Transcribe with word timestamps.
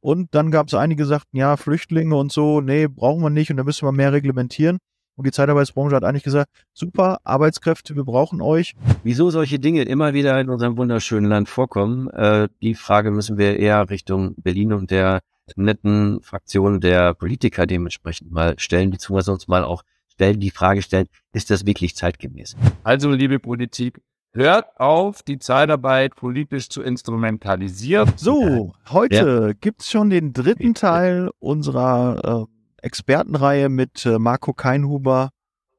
Und 0.00 0.34
dann 0.34 0.50
gab 0.50 0.68
es 0.68 0.74
einige, 0.74 1.02
die 1.02 1.08
sagten, 1.08 1.36
ja, 1.36 1.56
Flüchtlinge 1.56 2.16
und 2.16 2.32
so, 2.32 2.60
nee, 2.60 2.86
brauchen 2.86 3.22
wir 3.22 3.30
nicht 3.30 3.50
und 3.50 3.56
da 3.56 3.64
müssen 3.64 3.86
wir 3.86 3.92
mehr 3.92 4.12
reglementieren. 4.12 4.78
Und 5.16 5.26
die 5.26 5.32
Zeitarbeitsbranche 5.32 5.96
hat 5.96 6.04
eigentlich 6.04 6.22
gesagt, 6.22 6.48
super, 6.72 7.18
Arbeitskräfte, 7.24 7.96
wir 7.96 8.04
brauchen 8.04 8.40
euch. 8.40 8.74
Wieso 9.02 9.30
solche 9.30 9.58
Dinge 9.58 9.82
immer 9.82 10.14
wieder 10.14 10.40
in 10.40 10.48
unserem 10.48 10.76
wunderschönen 10.76 11.28
Land 11.28 11.48
vorkommen, 11.48 12.08
äh, 12.10 12.48
die 12.62 12.76
Frage 12.76 13.10
müssen 13.10 13.36
wir 13.36 13.58
eher 13.58 13.90
Richtung 13.90 14.36
Berlin 14.36 14.72
und 14.72 14.92
der 14.92 15.20
netten 15.56 16.22
Fraktion 16.22 16.80
der 16.80 17.14
Politiker 17.14 17.66
dementsprechend 17.66 18.30
mal 18.30 18.56
stellen, 18.58 18.90
beziehungsweise 18.90 19.32
uns 19.32 19.48
mal 19.48 19.64
auch 19.64 19.82
stellen, 20.08 20.38
die 20.38 20.50
Frage 20.50 20.82
stellen, 20.82 21.08
ist 21.32 21.50
das 21.50 21.66
wirklich 21.66 21.96
zeitgemäß? 21.96 22.56
Also, 22.84 23.10
liebe 23.10 23.38
Politik, 23.38 24.00
hört 24.32 24.78
auf, 24.78 25.22
die 25.22 25.38
Zeitarbeit 25.38 26.14
politisch 26.14 26.68
zu 26.68 26.82
instrumentalisieren. 26.82 28.12
So, 28.16 28.74
heute 28.90 29.46
ja. 29.48 29.52
gibt's 29.60 29.90
schon 29.90 30.10
den 30.10 30.32
dritten 30.32 30.74
Teil 30.74 31.30
unserer 31.38 32.46
äh, 32.46 32.84
Expertenreihe 32.86 33.68
mit 33.68 34.06
äh, 34.06 34.18
Marco 34.18 34.52
Keinhuber 34.52 35.30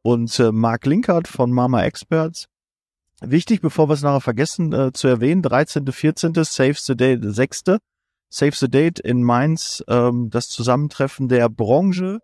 und 0.02 0.38
äh, 0.40 0.52
Marc 0.52 0.86
Linkert 0.86 1.28
von 1.28 1.52
Mama 1.52 1.84
Experts. 1.84 2.48
Wichtig, 3.22 3.62
bevor 3.62 3.90
wir 3.90 3.94
es 3.94 4.02
nachher 4.02 4.22
vergessen 4.22 4.72
äh, 4.74 4.94
zu 4.94 5.08
erwähnen, 5.08 5.42
13., 5.42 5.86
14., 5.86 6.34
Save 6.44 6.76
the 6.76 6.96
Date, 6.96 7.22
6. 7.24 7.64
Save 8.30 8.56
the 8.56 8.70
Date 8.70 9.00
in 9.00 9.24
Mainz, 9.24 9.84
ähm, 9.88 10.30
das 10.30 10.48
Zusammentreffen 10.50 11.28
der 11.28 11.50
Branche. 11.50 12.20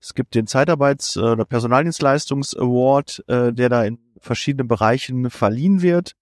Es 0.00 0.14
gibt 0.14 0.34
den 0.34 0.46
Zeitarbeits- 0.46 1.16
äh, 1.16 1.32
oder 1.32 1.44
Personaldienstleistungs-Award, 1.44 3.24
äh, 3.26 3.52
der 3.52 3.68
da 3.68 3.84
in 3.84 3.98
verschiedenen 4.20 4.68
Bereichen 4.68 5.30
verliehen 5.30 5.82
wird. 5.82 6.12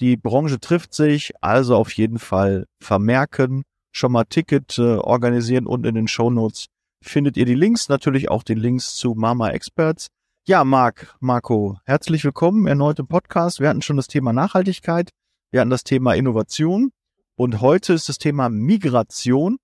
Die 0.00 0.16
Branche 0.16 0.60
trifft 0.60 0.94
sich, 0.94 1.32
also 1.40 1.76
auf 1.76 1.92
jeden 1.92 2.18
Fall 2.18 2.66
vermerken, 2.80 3.64
schon 3.92 4.12
mal 4.12 4.24
Ticket 4.24 4.78
äh, 4.78 4.96
organisieren 4.96 5.66
und 5.66 5.84
in 5.84 5.94
den 5.94 6.08
Show 6.08 6.30
Notes 6.30 6.66
findet 7.02 7.36
ihr 7.36 7.44
die 7.44 7.54
Links, 7.54 7.88
natürlich 7.88 8.30
auch 8.30 8.42
den 8.42 8.58
Links 8.58 8.94
zu 8.94 9.14
Mama 9.14 9.50
Experts. 9.50 10.08
Ja, 10.46 10.64
Marc, 10.64 11.14
Marco, 11.20 11.78
herzlich 11.84 12.24
willkommen 12.24 12.66
erneut 12.66 12.98
im 12.98 13.06
Podcast. 13.06 13.60
Wir 13.60 13.68
hatten 13.68 13.82
schon 13.82 13.96
das 13.96 14.08
Thema 14.08 14.32
Nachhaltigkeit, 14.32 15.10
wir 15.50 15.60
hatten 15.60 15.70
das 15.70 15.84
Thema 15.84 16.14
Innovation 16.14 16.92
und 17.36 17.60
heute 17.60 17.94
ist 17.94 18.08
das 18.08 18.18
Thema 18.18 18.48
Migration. 18.48 19.58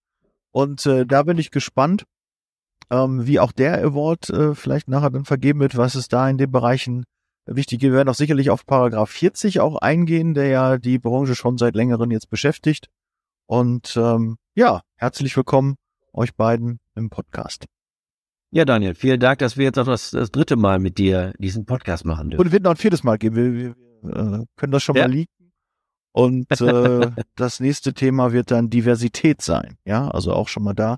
Und 0.50 0.86
äh, 0.86 1.04
da 1.04 1.22
bin 1.22 1.36
ich 1.36 1.50
gespannt, 1.50 2.04
ähm, 2.90 3.26
wie 3.26 3.38
auch 3.40 3.52
der 3.52 3.82
Award 3.82 4.30
äh, 4.30 4.54
vielleicht 4.54 4.88
nachher 4.88 5.10
dann 5.10 5.24
vergeben 5.24 5.60
wird, 5.60 5.76
was 5.76 5.94
es 5.94 6.08
da 6.08 6.28
in 6.28 6.38
den 6.38 6.50
Bereichen 6.50 7.04
wichtig. 7.46 7.80
Wir 7.82 7.92
werden 7.92 8.08
auch 8.08 8.14
sicherlich 8.14 8.50
auf 8.50 8.66
Paragraph 8.66 9.10
40 9.10 9.60
auch 9.60 9.76
eingehen, 9.76 10.34
der 10.34 10.48
ja 10.48 10.78
die 10.78 10.98
Branche 10.98 11.34
schon 11.34 11.58
seit 11.58 11.74
längerem 11.74 12.10
jetzt 12.10 12.28
beschäftigt. 12.28 12.88
Und 13.46 13.96
ähm, 13.96 14.36
ja, 14.54 14.82
herzlich 14.96 15.36
willkommen 15.36 15.76
euch 16.12 16.34
beiden 16.34 16.80
im 16.94 17.10
Podcast. 17.10 17.66
Ja, 18.50 18.64
Daniel, 18.64 18.94
vielen 18.94 19.20
Dank, 19.20 19.38
dass 19.38 19.56
wir 19.56 19.64
jetzt 19.64 19.78
auch 19.78 19.86
das, 19.86 20.10
das 20.10 20.30
dritte 20.30 20.56
Mal 20.56 20.78
mit 20.78 20.98
dir 20.98 21.32
diesen 21.38 21.66
Podcast 21.66 22.04
machen 22.04 22.30
dürfen. 22.30 22.44
Und 22.46 22.52
wird 22.52 22.62
noch 22.62 22.70
ein 22.72 22.76
viertes 22.76 23.04
Mal 23.04 23.18
geben. 23.18 23.36
Wir, 23.36 23.52
wir, 23.52 23.76
wir 24.02 24.40
äh, 24.40 24.44
können 24.56 24.72
das 24.72 24.82
schon 24.82 24.96
ja. 24.96 25.06
mal 25.06 25.12
leaken. 25.12 25.52
Und 26.12 26.50
äh, 26.60 27.10
das 27.34 27.60
nächste 27.60 27.92
Thema 27.92 28.32
wird 28.32 28.50
dann 28.50 28.70
Diversität 28.70 29.42
sein. 29.42 29.76
Ja, 29.84 30.08
also 30.08 30.32
auch 30.32 30.48
schon 30.48 30.62
mal 30.62 30.74
da 30.74 30.96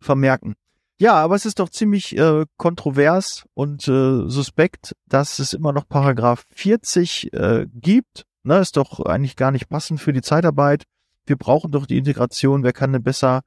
vermerken. 0.00 0.54
Ja, 1.00 1.14
aber 1.14 1.34
es 1.34 1.46
ist 1.46 1.58
doch 1.60 1.70
ziemlich 1.70 2.14
äh, 2.18 2.44
kontrovers 2.58 3.44
und 3.54 3.88
äh, 3.88 4.28
suspekt, 4.28 4.94
dass 5.08 5.38
es 5.38 5.54
immer 5.54 5.72
noch 5.72 5.88
Paragraph 5.88 6.44
40 6.52 7.32
äh, 7.32 7.66
gibt. 7.72 8.26
Ne, 8.42 8.58
ist 8.58 8.76
doch 8.76 9.00
eigentlich 9.00 9.36
gar 9.36 9.50
nicht 9.50 9.70
passend 9.70 9.98
für 10.00 10.12
die 10.12 10.20
Zeitarbeit. 10.20 10.84
Wir 11.24 11.36
brauchen 11.36 11.72
doch 11.72 11.86
die 11.86 11.96
Integration. 11.96 12.64
Wer 12.64 12.74
kann 12.74 12.92
denn 12.92 13.02
besser 13.02 13.40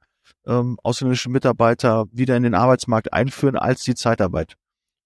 ähm, 0.46 0.78
ausländische 0.82 1.30
Mitarbeiter 1.30 2.06
wieder 2.10 2.36
in 2.36 2.42
den 2.42 2.54
Arbeitsmarkt 2.54 3.12
einführen 3.12 3.56
als 3.56 3.84
die 3.84 3.94
Zeitarbeit. 3.94 4.54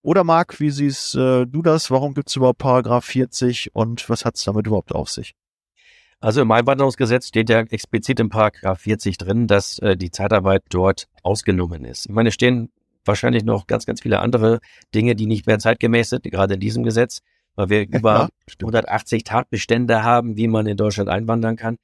Oder 0.03 0.25
Marc, 0.25 0.59
wie 0.59 0.71
siehst 0.71 1.17
äh, 1.17 1.45
du 1.45 1.61
das? 1.61 1.91
Warum 1.91 2.15
gibt 2.15 2.31
es 2.31 2.37
überhaupt 2.37 2.61
Paragraph 2.61 3.05
40 3.05 3.75
und 3.75 4.09
was 4.09 4.25
hat 4.25 4.37
es 4.37 4.45
damit 4.45 4.67
überhaupt 4.67 4.95
auf 4.95 5.11
sich? 5.11 5.35
Also 6.21 6.43
im 6.43 6.51
Einwanderungsgesetz 6.51 7.29
steht 7.29 7.49
ja 7.49 7.61
explizit 7.61 8.19
im 8.19 8.29
Paragraph 8.29 8.81
40 8.81 9.19
drin, 9.19 9.47
dass 9.47 9.79
äh, 9.79 9.97
die 9.97 10.11
Zeitarbeit 10.11 10.65
dort 10.71 11.07
ausgenommen 11.23 11.85
ist. 11.85 12.07
Ich 12.07 12.13
meine, 12.13 12.31
es 12.31 12.35
stehen 12.35 12.71
wahrscheinlich 13.05 13.45
noch 13.45 13.67
ganz, 13.67 13.87
ganz 13.87 14.03
viele 14.03 14.19
andere 14.19 14.59
Dinge, 14.95 15.15
die 15.15 15.27
nicht 15.27 15.47
mehr 15.47 15.59
zeitgemäß 15.59 16.11
sind, 16.11 16.25
gerade 16.25 16.55
in 16.55 16.61
diesem 16.61 16.83
Gesetz, 16.83 17.21
weil 17.55 17.71
wir 17.71 17.83
ja, 17.85 17.99
über 17.99 18.29
180 18.61 19.25
Tatbestände 19.25 20.03
haben, 20.03 20.37
wie 20.37 20.49
man 20.49 20.67
in 20.67 20.77
Deutschland 20.77 21.09
einwandern 21.09 21.57
kann. 21.57 21.77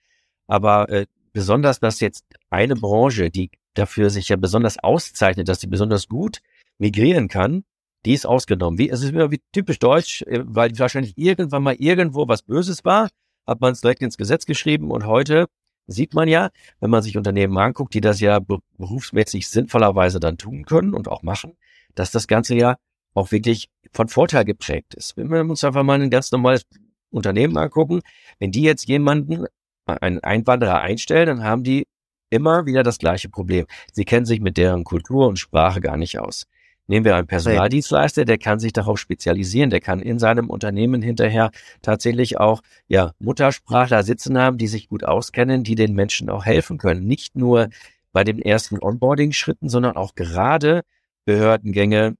Aber 0.49 0.89
äh, 0.89 1.07
besonders, 1.33 1.79
dass 1.79 2.01
jetzt 2.01 2.25
eine 2.51 2.75
Branche, 2.75 3.31
die 3.31 3.51
dafür 3.75 4.11
sich 4.11 4.29
ja 4.29 4.37
besonders 4.37 4.79
auszeichnet, 4.79 5.49
dass 5.49 5.61
sie 5.61 5.69
besonders 5.69 6.09
gut 6.09 6.41
migrieren 6.79 7.29
kann, 7.29 7.65
die 8.05 8.13
ist 8.13 8.27
ausgenommen. 8.27 8.79
Wie, 8.79 8.91
es 8.91 9.03
ist 9.03 9.13
wieder 9.13 9.31
wie 9.31 9.41
typisch 9.53 9.79
deutsch, 9.79 10.23
äh, 10.23 10.41
weil 10.45 10.77
wahrscheinlich 10.79 11.17
irgendwann 11.17 11.63
mal 11.63 11.75
irgendwo 11.75 12.27
was 12.27 12.43
Böses 12.43 12.85
war, 12.85 13.09
hat 13.47 13.61
man 13.61 13.73
es 13.73 13.81
direkt 13.81 14.03
ins 14.03 14.17
Gesetz 14.17 14.47
geschrieben 14.47 14.91
und 14.91 15.07
heute 15.07 15.47
sieht 15.87 16.15
man 16.15 16.29
ja, 16.29 16.51
wenn 16.81 16.91
man 16.91 17.03
sich 17.03 17.17
Unternehmen 17.17 17.57
anguckt, 17.59 17.95
die 17.95 18.01
das 18.01 18.21
ja 18.21 18.41
berufsmäßig 18.79 19.49
sinnvollerweise 19.49 20.21
dann 20.21 20.39
tun 20.39 20.65
können 20.65 20.95
und 20.95 21.09
auch 21.09 21.23
machen, 21.23 21.57
dass 21.95 22.11
das 22.11 22.27
Ganze 22.27 22.55
ja 22.55 22.77
auch 23.13 23.33
wirklich 23.33 23.69
von 23.93 24.09
Vorteil 24.09 24.45
geprägt 24.45 24.95
ist. 24.95 25.17
Wenn 25.17 25.29
wir 25.31 25.41
uns 25.41 25.63
einfach 25.63 25.83
mal 25.83 26.01
ein 26.01 26.11
ganz 26.11 26.33
normales 26.33 26.67
Unternehmen 27.11 27.57
angucken, 27.57 28.01
wenn 28.39 28.51
die 28.51 28.63
jetzt 28.63 28.89
jemanden 28.89 29.47
einen 29.87 30.21
Einwanderer 30.21 30.81
einstellen, 30.81 31.27
dann 31.27 31.45
haben 31.45 31.63
die 31.63 31.87
immer 32.31 32.67
wieder 32.67 32.83
das 32.83 32.99
gleiche 32.99 33.29
Problem. 33.29 33.67
Sie 33.93 34.05
kennen 34.05 34.27
sich 34.27 34.41
mit 34.41 34.57
deren 34.57 34.83
Kultur 34.85 35.29
und 35.29 35.39
Sprache 35.39 35.81
gar 35.81 35.97
nicht 35.97 36.19
aus. 36.19 36.47
Nehmen 36.87 37.07
wir 37.07 37.17
einen 37.17 37.27
Personaldienstleister, 37.27 38.27
der 38.27 38.37
kann 38.37 38.59
sich 38.59 38.75
darauf 38.75 38.99
spezialisieren, 38.99 39.71
der 39.71 39.81
kann 39.81 40.01
in 40.01 40.19
seinem 40.19 40.51
Unternehmen 40.51 41.01
hinterher 41.01 41.51
tatsächlich 41.81 42.39
auch 42.39 42.61
ja 42.89 43.13
Muttersprachler 43.19 44.03
sitzen 44.03 44.39
haben, 44.39 44.59
die 44.59 44.67
sich 44.67 44.89
gut 44.89 45.03
auskennen, 45.05 45.65
die 45.65 45.77
den 45.77 45.95
Menschen 45.95 46.29
auch 46.29 46.45
helfen 46.45 46.77
können. 46.77 47.07
Nicht 47.07 47.37
nur 47.37 47.69
bei 48.13 48.23
den 48.23 48.39
ersten 48.39 48.79
Onboarding-Schritten, 48.79 49.69
sondern 49.69 49.97
auch 49.97 50.15
gerade 50.15 50.83
Behördengänge, 51.25 52.17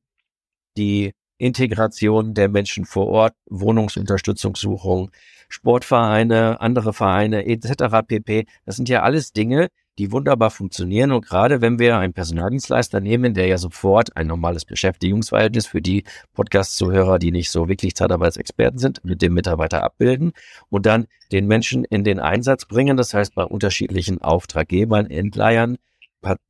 die 0.77 1.13
Integration 1.37 2.33
der 2.33 2.49
Menschen 2.49 2.87
vor 2.87 3.09
Ort, 3.09 3.35
Wohnungsunterstützungssuchung, 3.51 5.11
Sportvereine, 5.49 6.61
andere 6.61 6.93
Vereine 6.93 7.47
etc. 7.47 8.07
pp. 8.07 8.47
Das 8.65 8.77
sind 8.77 8.89
ja 8.89 9.03
alles 9.03 9.33
Dinge, 9.33 9.69
die 9.99 10.13
wunderbar 10.13 10.51
funktionieren. 10.51 11.13
Und 11.13 11.27
gerade 11.27 11.61
wenn 11.61 11.79
wir 11.79 11.99
einen 11.99 12.13
Personaldienstleister 12.13 13.01
nehmen, 13.01 13.35
der 13.35 13.47
ja 13.47 13.59
sofort 13.59 14.17
ein 14.17 14.27
normales 14.27 14.65
Beschäftigungsverhältnis 14.65 15.67
für 15.67 15.81
die 15.81 16.05
Podcast-Zuhörer, 16.35 17.19
die 17.19 17.31
nicht 17.31 17.51
so 17.51 17.69
wirklich 17.69 17.95
Zeitarbeitsexperten 17.95 18.79
sind, 18.79 19.05
mit 19.05 19.23
dem 19.23 19.35
Mitarbeiter 19.35 19.83
abbilden 19.83 20.33
und 20.69 20.87
dann 20.87 21.07
den 21.33 21.47
Menschen 21.47 21.85
in 21.85 22.05
den 22.05 22.19
Einsatz 22.19 22.65
bringen, 22.65 22.97
das 22.97 23.15
heißt 23.15 23.35
bei 23.35 23.45
unterschiedlichen 23.45 24.21
Auftraggebern, 24.21 25.11
Endleihern 25.11 25.77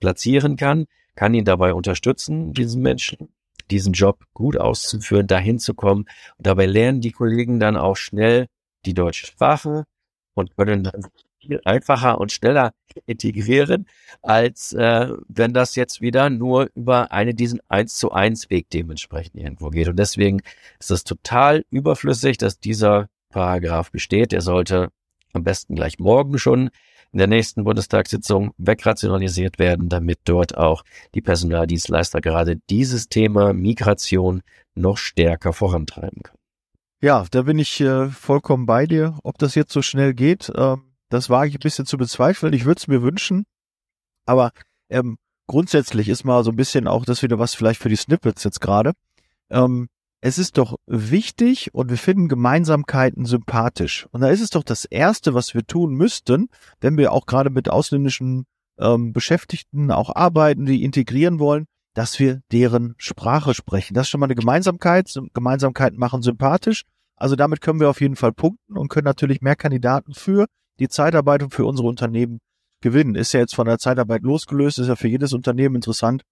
platzieren 0.00 0.56
kann, 0.56 0.87
kann 1.15 1.34
ihn 1.34 1.44
dabei 1.44 1.75
unterstützen, 1.75 2.53
diesen 2.53 2.83
Menschen 2.83 3.28
diesen 3.71 3.93
Job 3.93 4.25
gut 4.34 4.56
auszuführen, 4.56 5.27
dahin 5.27 5.59
zu 5.59 5.75
kommen. 5.75 6.03
Und 6.37 6.47
dabei 6.47 6.66
lernen 6.66 7.00
die 7.00 7.12
Kollegen 7.12 7.60
dann 7.60 7.77
auch 7.77 7.97
schnell 7.97 8.47
die 8.84 8.94
deutsche 8.94 9.27
Sprache 9.27 9.84
und 10.34 10.56
können 10.56 10.84
dann 10.84 11.06
viel 11.47 11.60
einfacher 11.65 12.21
und 12.21 12.32
schneller 12.32 12.72
integrieren, 13.06 13.87
als 14.22 14.72
äh, 14.72 15.09
wenn 15.28 15.53
das 15.53 15.77
jetzt 15.77 16.00
wieder 16.00 16.31
nur 16.31 16.69
über 16.75 17.12
eine 17.12 17.34
diesen 17.34 17.60
eins 17.69 17.97
zu 17.97 18.12
eins 18.12 18.50
Weg 18.50 18.71
dementsprechend 18.71 19.37
irgendwo 19.37 19.71
geht. 19.71 19.88
Und 19.88 19.99
deswegen 19.99 20.41
ist 20.78 20.91
es 20.91 21.04
total 21.04 21.65
überflüssig, 21.71 22.38
dass 22.38 22.60
dieser 22.60 23.09
Paragraph 23.31 23.91
besteht. 23.91 24.33
Er 24.33 24.41
sollte 24.41 24.91
am 25.33 25.44
besten 25.44 25.75
gleich 25.75 25.99
morgen 25.99 26.38
schon 26.38 26.71
in 27.12 27.19
der 27.19 27.27
nächsten 27.28 27.62
Bundestagssitzung 27.62 28.53
wegrationalisiert 28.59 29.59
werden, 29.59 29.88
damit 29.88 30.21
dort 30.25 30.57
auch 30.57 30.84
die 31.15 31.21
Personaldienstleister 31.21 32.21
gerade 32.21 32.57
dieses 32.71 33.09
Thema 33.09 33.53
Migration 33.53 34.42
noch 34.74 34.98
stärker 34.98 35.53
vorantreiben 35.53 36.22
können. 36.24 36.39
Ja, 37.01 37.24
da 37.30 37.42
bin 37.42 37.59
ich 37.59 37.80
äh, 37.80 38.09
vollkommen 38.09 38.66
bei 38.66 38.86
dir. 38.86 39.19
Ob 39.22 39.39
das 39.39 39.54
jetzt 39.54 39.72
so 39.72 39.83
schnell 39.83 40.15
geht, 40.15 40.48
äh, 40.48 40.77
das 41.15 41.31
wage 41.31 41.49
ich 41.49 41.57
ein 41.57 41.61
bisschen 41.61 41.87
zu 41.87 41.97
bezweifeln. 41.97 42.53
Ich 42.53 42.65
würde 42.65 42.78
es 42.78 42.89
mir 42.89 43.03
wünschen. 43.03 43.45
Aber 44.27 44.53
ähm, 44.89 45.16
grundsätzlich 45.47 46.09
ist 46.09 46.25
mal 46.25 46.45
so 46.45 46.51
ein 46.51 46.57
bisschen 46.57 46.89
auch 46.89 47.05
das 47.05 47.22
wieder 47.22 47.39
was 47.39 47.55
vielleicht 47.55 47.81
für 47.81 47.89
die 47.89 47.97
Snippets 47.97 48.45
jetzt 48.45 48.61
gerade. 48.61 48.93
Ähm, 49.51 49.89
es 50.21 50.39
ist 50.39 50.57
doch 50.57 50.77
wichtig 50.87 51.75
und 51.75 51.91
wir 51.91 51.99
finden 51.99 52.28
Gemeinsamkeiten 52.28 53.27
sympathisch. 53.27 54.07
Und 54.11 54.22
da 54.22 54.28
ist 54.28 54.41
es 54.41 54.49
doch 54.49 54.63
das 54.63 54.87
Erste, 54.87 55.34
was 55.34 55.53
wir 55.53 55.66
tun 55.66 55.95
müssten, 55.95 56.49
wenn 56.81 56.97
wir 56.97 57.13
auch 57.13 57.27
gerade 57.27 57.51
mit 57.51 57.69
ausländischen 57.69 58.47
ähm, 58.78 59.13
Beschäftigten 59.13 59.91
auch 59.91 60.15
arbeiten, 60.15 60.65
die 60.65 60.83
integrieren 60.83 61.39
wollen, 61.39 61.67
dass 61.93 62.19
wir 62.19 62.41
deren 62.53 62.95
Sprache 62.97 63.53
sprechen. 63.53 63.93
Das 63.93 64.07
ist 64.07 64.10
schon 64.10 64.21
mal 64.21 64.27
eine 64.27 64.34
Gemeinsamkeit. 64.34 65.13
Gemeinsamkeiten 65.34 65.99
machen 65.99 66.22
sympathisch. 66.22 66.84
Also 67.17 67.37
damit 67.37 67.60
können 67.60 67.81
wir 67.81 67.91
auf 67.91 68.01
jeden 68.01 68.17
Fall 68.17 68.33
punkten 68.33 68.78
und 68.78 68.89
können 68.89 69.05
natürlich 69.05 69.43
mehr 69.43 69.57
Kandidaten 69.57 70.15
für 70.15 70.47
die 70.78 70.88
Zeitarbeit 70.88 71.44
für 71.50 71.66
unsere 71.66 71.88
Unternehmen 71.88 72.41
gewinnen. 72.80 73.15
Ist 73.15 73.32
ja 73.32 73.41
jetzt 73.41 73.54
von 73.54 73.66
der 73.66 73.78
Zeitarbeit 73.78 74.22
losgelöst, 74.22 74.78
ist 74.78 74.88
ja 74.88 74.97
für 74.97 75.09
jedes 75.09 75.32
Unternehmen 75.32 75.76
interessant. 75.76 76.22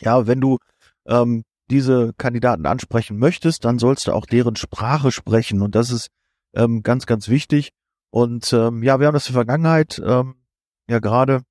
Ja, 0.00 0.26
wenn 0.26 0.40
du 0.40 0.58
ähm, 1.06 1.44
diese 1.70 2.12
Kandidaten 2.18 2.66
ansprechen 2.66 3.18
möchtest, 3.18 3.64
dann 3.64 3.78
sollst 3.78 4.06
du 4.06 4.12
auch 4.12 4.26
deren 4.26 4.56
Sprache 4.56 5.12
sprechen. 5.12 5.62
Und 5.62 5.74
das 5.74 5.90
ist 5.90 6.08
ähm, 6.54 6.82
ganz, 6.82 7.06
ganz 7.06 7.28
wichtig. 7.28 7.70
Und 8.10 8.52
ähm, 8.52 8.82
ja, 8.82 9.00
wir 9.00 9.06
haben 9.06 9.14
das 9.14 9.28
in 9.28 9.34
der 9.34 9.40
Vergangenheit, 9.40 10.00
ähm, 10.04 10.36
ja 10.88 10.98
gerade 10.98 11.42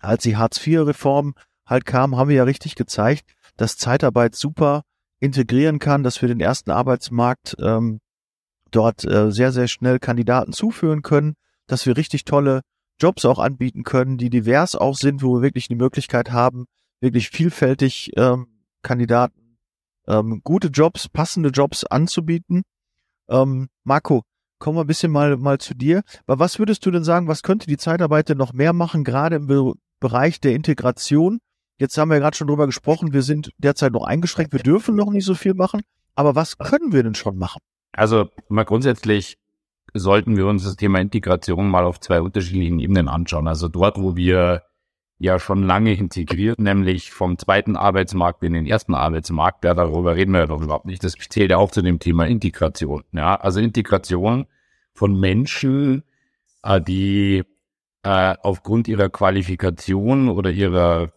als 0.00 0.24
die 0.24 0.36
Hartz-IV-Reform 0.36 1.34
halt 1.66 1.86
kam, 1.86 2.16
haben 2.16 2.28
wir 2.28 2.36
ja 2.36 2.44
richtig 2.44 2.74
gezeigt, 2.74 3.34
dass 3.56 3.76
Zeitarbeit 3.76 4.34
super 4.34 4.82
integrieren 5.20 5.78
kann, 5.78 6.02
dass 6.02 6.20
wir 6.20 6.28
den 6.28 6.40
ersten 6.40 6.70
Arbeitsmarkt 6.70 7.56
ähm, 7.60 8.00
dort 8.72 9.04
äh, 9.04 9.30
sehr, 9.30 9.52
sehr 9.52 9.68
schnell 9.68 10.00
Kandidaten 10.00 10.52
zuführen 10.52 11.02
können, 11.02 11.34
dass 11.66 11.86
wir 11.86 11.96
richtig 11.96 12.24
tolle 12.24 12.62
Jobs 13.00 13.24
auch 13.24 13.38
anbieten 13.38 13.82
können, 13.84 14.18
die 14.18 14.30
divers 14.30 14.74
auch 14.74 14.96
sind, 14.96 15.22
wo 15.22 15.36
wir 15.36 15.42
wirklich 15.42 15.68
die 15.68 15.74
Möglichkeit 15.74 16.30
haben, 16.30 16.66
wirklich 17.00 17.30
vielfältig 17.30 18.12
ähm, 18.16 18.46
Kandidaten 18.82 19.42
ähm, 20.06 20.40
gute 20.44 20.68
Jobs, 20.68 21.08
passende 21.08 21.50
Jobs 21.50 21.84
anzubieten. 21.84 22.62
Ähm, 23.28 23.68
Marco, 23.84 24.22
kommen 24.58 24.76
wir 24.76 24.84
ein 24.84 24.86
bisschen 24.86 25.12
mal, 25.12 25.36
mal 25.36 25.58
zu 25.58 25.74
dir. 25.74 26.02
Aber 26.26 26.38
was 26.38 26.58
würdest 26.58 26.84
du 26.86 26.90
denn 26.90 27.04
sagen, 27.04 27.28
was 27.28 27.42
könnte 27.42 27.66
die 27.66 27.76
Zeitarbeit 27.76 28.28
denn 28.28 28.38
noch 28.38 28.52
mehr 28.52 28.72
machen, 28.72 29.04
gerade 29.04 29.36
im 29.36 29.46
Be 29.46 29.72
Bereich 30.00 30.40
der 30.40 30.54
Integration? 30.54 31.38
Jetzt 31.78 31.96
haben 31.96 32.10
wir 32.10 32.18
gerade 32.18 32.36
schon 32.36 32.48
drüber 32.48 32.66
gesprochen, 32.66 33.12
wir 33.12 33.22
sind 33.22 33.50
derzeit 33.58 33.92
noch 33.92 34.04
eingeschränkt, 34.04 34.52
wir 34.52 34.60
dürfen 34.60 34.96
noch 34.96 35.10
nicht 35.10 35.24
so 35.24 35.34
viel 35.34 35.54
machen. 35.54 35.82
Aber 36.16 36.34
was 36.34 36.58
können 36.58 36.92
wir 36.92 37.04
denn 37.04 37.14
schon 37.14 37.38
machen? 37.38 37.60
Also 37.92 38.28
mal 38.48 38.64
grundsätzlich 38.64 39.36
sollten 39.94 40.36
wir 40.36 40.46
uns 40.46 40.64
das 40.64 40.76
Thema 40.76 41.00
Integration 41.00 41.68
mal 41.68 41.84
auf 41.84 42.00
zwei 42.00 42.20
unterschiedlichen 42.20 42.80
Ebenen 42.80 43.08
anschauen. 43.08 43.48
Also 43.48 43.68
dort, 43.68 43.98
wo 43.98 44.16
wir 44.16 44.62
ja 45.18 45.38
schon 45.38 45.62
lange 45.62 45.94
integriert, 45.94 46.58
nämlich 46.58 47.12
vom 47.12 47.38
zweiten 47.38 47.76
Arbeitsmarkt 47.76 48.42
in 48.42 48.54
den 48.54 48.66
ersten 48.66 48.94
Arbeitsmarkt. 48.94 49.64
Ja, 49.64 49.74
darüber 49.74 50.16
reden 50.16 50.32
wir 50.32 50.40
ja 50.40 50.46
doch 50.46 50.60
überhaupt 50.60 50.86
nicht. 50.86 51.04
Das 51.04 51.12
zählt 51.12 51.50
ja 51.50 51.58
auch 51.58 51.70
zu 51.70 51.82
dem 51.82 52.00
Thema 52.00 52.26
Integration. 52.26 53.04
Ja, 53.12 53.36
also 53.36 53.60
Integration 53.60 54.46
von 54.94 55.18
Menschen, 55.18 56.02
äh, 56.64 56.80
die 56.80 57.44
äh, 58.02 58.34
aufgrund 58.42 58.88
ihrer 58.88 59.10
Qualifikation 59.10 60.28
oder 60.28 60.50
ihrer 60.50 61.12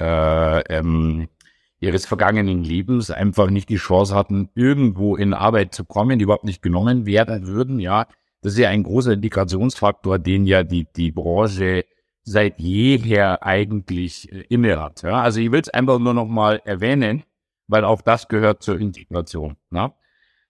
äh, 0.00 0.60
ähm, 0.74 1.28
ihres 1.84 2.06
vergangenen 2.06 2.64
Lebens 2.64 3.10
einfach 3.10 3.50
nicht 3.50 3.68
die 3.68 3.76
Chance 3.76 4.14
hatten, 4.14 4.48
irgendwo 4.54 5.16
in 5.16 5.34
Arbeit 5.34 5.74
zu 5.74 5.84
kommen, 5.84 6.18
die 6.18 6.24
überhaupt 6.24 6.44
nicht 6.44 6.62
genommen 6.62 7.06
werden 7.06 7.46
würden. 7.46 7.78
Ja, 7.78 8.06
das 8.40 8.54
ist 8.54 8.58
ja 8.58 8.70
ein 8.70 8.82
großer 8.82 9.12
Integrationsfaktor, 9.12 10.18
den 10.18 10.46
ja 10.46 10.64
die 10.64 10.86
die 10.96 11.12
Branche 11.12 11.84
seit 12.24 12.58
jeher 12.58 13.42
eigentlich 13.42 14.32
äh, 14.32 14.44
inne 14.48 14.80
hat. 14.80 15.02
Ja? 15.02 15.22
Also 15.22 15.40
ich 15.40 15.52
will 15.52 15.60
es 15.60 15.68
einfach 15.68 15.98
nur 15.98 16.14
noch 16.14 16.26
mal 16.26 16.60
erwähnen, 16.64 17.22
weil 17.68 17.84
auch 17.84 18.00
das 18.02 18.28
gehört 18.28 18.62
zur 18.62 18.80
Integration. 18.80 19.56
Ne? 19.70 19.92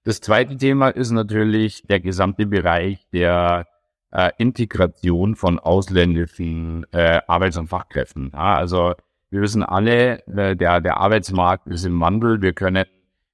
Das 0.04 0.20
zweite 0.20 0.56
Thema 0.56 0.88
ist 0.88 1.10
natürlich 1.10 1.82
der 1.86 2.00
gesamte 2.00 2.46
Bereich 2.46 3.06
der 3.12 3.66
äh, 4.12 4.30
Integration 4.38 5.34
von 5.34 5.58
ausländischen 5.58 6.86
äh, 6.92 7.20
Arbeits- 7.26 7.56
und 7.56 7.68
Fachkräften. 7.68 8.30
Ja? 8.32 8.56
Also 8.56 8.94
wir 9.34 9.40
wissen 9.40 9.64
alle, 9.64 10.24
äh, 10.28 10.54
der, 10.54 10.80
der 10.80 10.98
Arbeitsmarkt 10.98 11.66
ist 11.66 11.84
im 11.84 11.98
Wandel. 12.00 12.40
Wir 12.40 12.52
können 12.52 12.84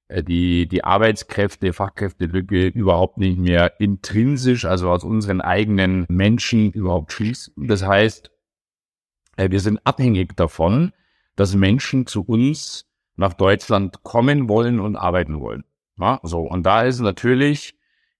äh, 0.07 0.23
die, 0.23 0.67
die 0.67 0.83
Arbeitskräfte, 0.83 1.73
Fachkräftelücke 1.73 2.69
überhaupt 2.69 3.19
nicht 3.19 3.37
mehr 3.37 3.79
intrinsisch, 3.79 4.65
also 4.65 4.89
aus 4.89 5.03
unseren 5.03 5.41
eigenen 5.41 6.07
Menschen 6.09 6.71
überhaupt 6.71 7.11
schließen. 7.11 7.53
Das 7.67 7.85
heißt, 7.85 8.31
äh, 9.37 9.51
wir 9.51 9.59
sind 9.59 9.79
abhängig 9.83 10.35
davon, 10.35 10.91
dass 11.35 11.53
Menschen 11.53 12.07
zu 12.07 12.23
uns 12.23 12.87
nach 13.15 13.33
Deutschland 13.33 14.01
kommen 14.01 14.49
wollen 14.49 14.79
und 14.79 14.95
arbeiten 14.95 15.39
wollen. 15.39 15.65
Ja, 15.99 16.19
so. 16.23 16.39
Und 16.39 16.65
da 16.65 16.81
ist 16.81 16.99
natürlich 16.99 17.75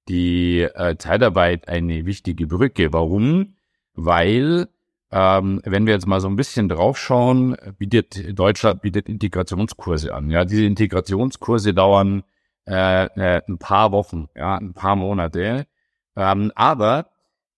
die 0.07 0.61
äh, 0.61 0.97
Zeitarbeit 0.99 1.67
eine 1.67 2.05
wichtige 2.05 2.45
Brücke. 2.45 2.93
Warum? 2.93 3.55
Weil 3.95 4.67
ähm, 5.11 5.61
wenn 5.65 5.85
wir 5.85 5.93
jetzt 5.93 6.07
mal 6.07 6.21
so 6.21 6.27
ein 6.27 6.35
bisschen 6.35 6.69
draufschauen, 6.69 7.57
bietet 7.77 8.37
Deutschland 8.37 8.81
bietet 8.81 9.09
Integrationskurse 9.09 10.13
an. 10.13 10.29
Ja, 10.29 10.45
diese 10.45 10.63
Integrationskurse 10.63 11.73
dauern 11.73 12.23
äh, 12.67 13.05
äh, 13.05 13.41
ein 13.47 13.57
paar 13.57 13.91
Wochen, 13.91 14.29
ja, 14.35 14.55
ein 14.55 14.73
paar 14.73 14.95
Monate. 14.95 15.65
Ähm, 16.15 16.51
aber 16.55 17.07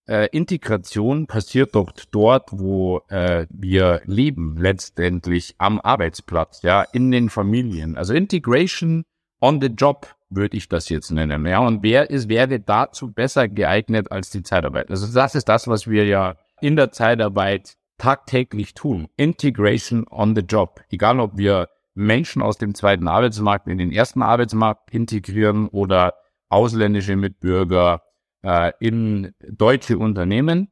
äh, 0.08 0.28
Integration 0.32 1.26
passiert 1.26 1.74
doch 1.74 1.92
dort, 2.10 2.48
wo 2.50 3.02
äh, 3.08 3.46
wir 3.50 4.02
leben, 4.04 4.56
letztendlich 4.58 5.54
am 5.58 5.80
Arbeitsplatz, 5.80 6.62
ja, 6.62 6.82
in 6.82 7.10
den 7.10 7.30
Familien. 7.30 7.96
Also 7.96 8.14
Integration 8.14 9.04
on 9.40 9.60
the 9.60 9.68
job 9.68 10.14
würde 10.28 10.56
ich 10.56 10.68
das 10.68 10.88
jetzt 10.88 11.10
nennen. 11.10 11.46
Ja, 11.46 11.60
und 11.60 11.82
wer 11.82 12.10
ist, 12.10 12.28
wäre 12.28 12.60
dazu 12.60 13.12
besser 13.12 13.48
geeignet 13.48 14.10
als 14.10 14.30
die 14.30 14.42
Zeitarbeit? 14.42 14.90
Also 14.90 15.06
das 15.12 15.34
ist 15.34 15.48
das, 15.48 15.68
was 15.68 15.88
wir 15.88 16.04
ja 16.06 16.36
in 16.64 16.76
der 16.76 16.92
Zeitarbeit 16.92 17.76
tagtäglich 17.98 18.72
tun. 18.72 19.08
Integration 19.18 20.06
on 20.08 20.34
the 20.34 20.40
job. 20.40 20.80
Egal, 20.88 21.20
ob 21.20 21.36
wir 21.36 21.68
Menschen 21.94 22.40
aus 22.40 22.56
dem 22.56 22.74
zweiten 22.74 23.06
Arbeitsmarkt 23.06 23.68
in 23.68 23.76
den 23.76 23.92
ersten 23.92 24.22
Arbeitsmarkt 24.22 24.90
integrieren 24.92 25.68
oder 25.68 26.14
ausländische 26.48 27.16
Mitbürger 27.16 28.02
äh, 28.42 28.72
in 28.80 29.34
deutsche 29.46 29.98
Unternehmen. 29.98 30.70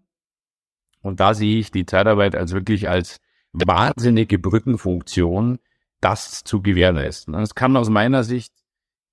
Und 1.02 1.20
da 1.20 1.34
sehe 1.34 1.58
ich 1.58 1.70
die 1.70 1.84
Zeitarbeit 1.84 2.34
als 2.34 2.52
wirklich 2.54 2.88
als 2.88 3.20
wahnsinnige 3.52 4.38
Brückenfunktion, 4.38 5.58
das 6.00 6.42
zu 6.42 6.62
gewährleisten. 6.62 7.34
Es 7.34 7.54
kann 7.54 7.76
aus 7.76 7.90
meiner 7.90 8.24
Sicht 8.24 8.54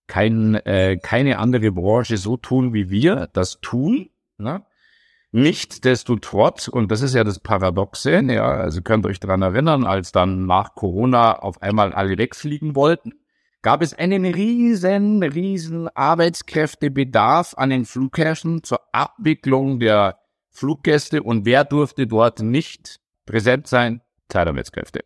kein, 0.08 0.56
äh, 0.56 0.98
keine 0.98 1.40
andere 1.40 1.74
Branche 1.74 2.16
so 2.16 2.38
tun, 2.38 2.74
wie 2.74 2.90
wir 2.90 3.28
das 3.34 3.60
tun. 3.60 4.10
Ne? 4.38 4.64
Nichtsdestotrotz, 5.32 6.68
und 6.68 6.92
das 6.92 7.02
ist 7.02 7.14
ja 7.14 7.24
das 7.24 7.40
Paradoxe, 7.40 8.20
ja, 8.20 8.46
also 8.46 8.82
könnt 8.82 9.06
ihr 9.06 9.10
euch 9.10 9.20
dran 9.20 9.44
erinnern, 9.44 9.86
als 9.86 10.12
dann 10.12 10.48
nach 10.48 10.74
Corona 10.74 11.38
auf 11.38 11.62
einmal 11.62 11.94
alle 11.94 12.18
wegfliegen 12.18 12.76
wollten, 12.76 13.14
gab 13.62 13.84
es 13.84 13.94
einen 13.94 14.26
riesen, 14.26 15.22
riesen 15.22 15.88
Arbeitskräftebedarf 15.90 17.54
an 17.58 17.70
den 17.70 17.86
Flughäfen 17.86 18.64
zur 18.64 18.80
Abwicklung 18.92 19.80
der 19.80 20.18
Fluggäste 20.50 21.22
und 21.22 21.46
wer 21.46 21.64
durfte 21.64 22.08
dort 22.08 22.40
nicht 22.40 23.00
präsent 23.28 23.68
sein? 23.68 24.02
Zeitarbeitskräfte. 24.30 25.02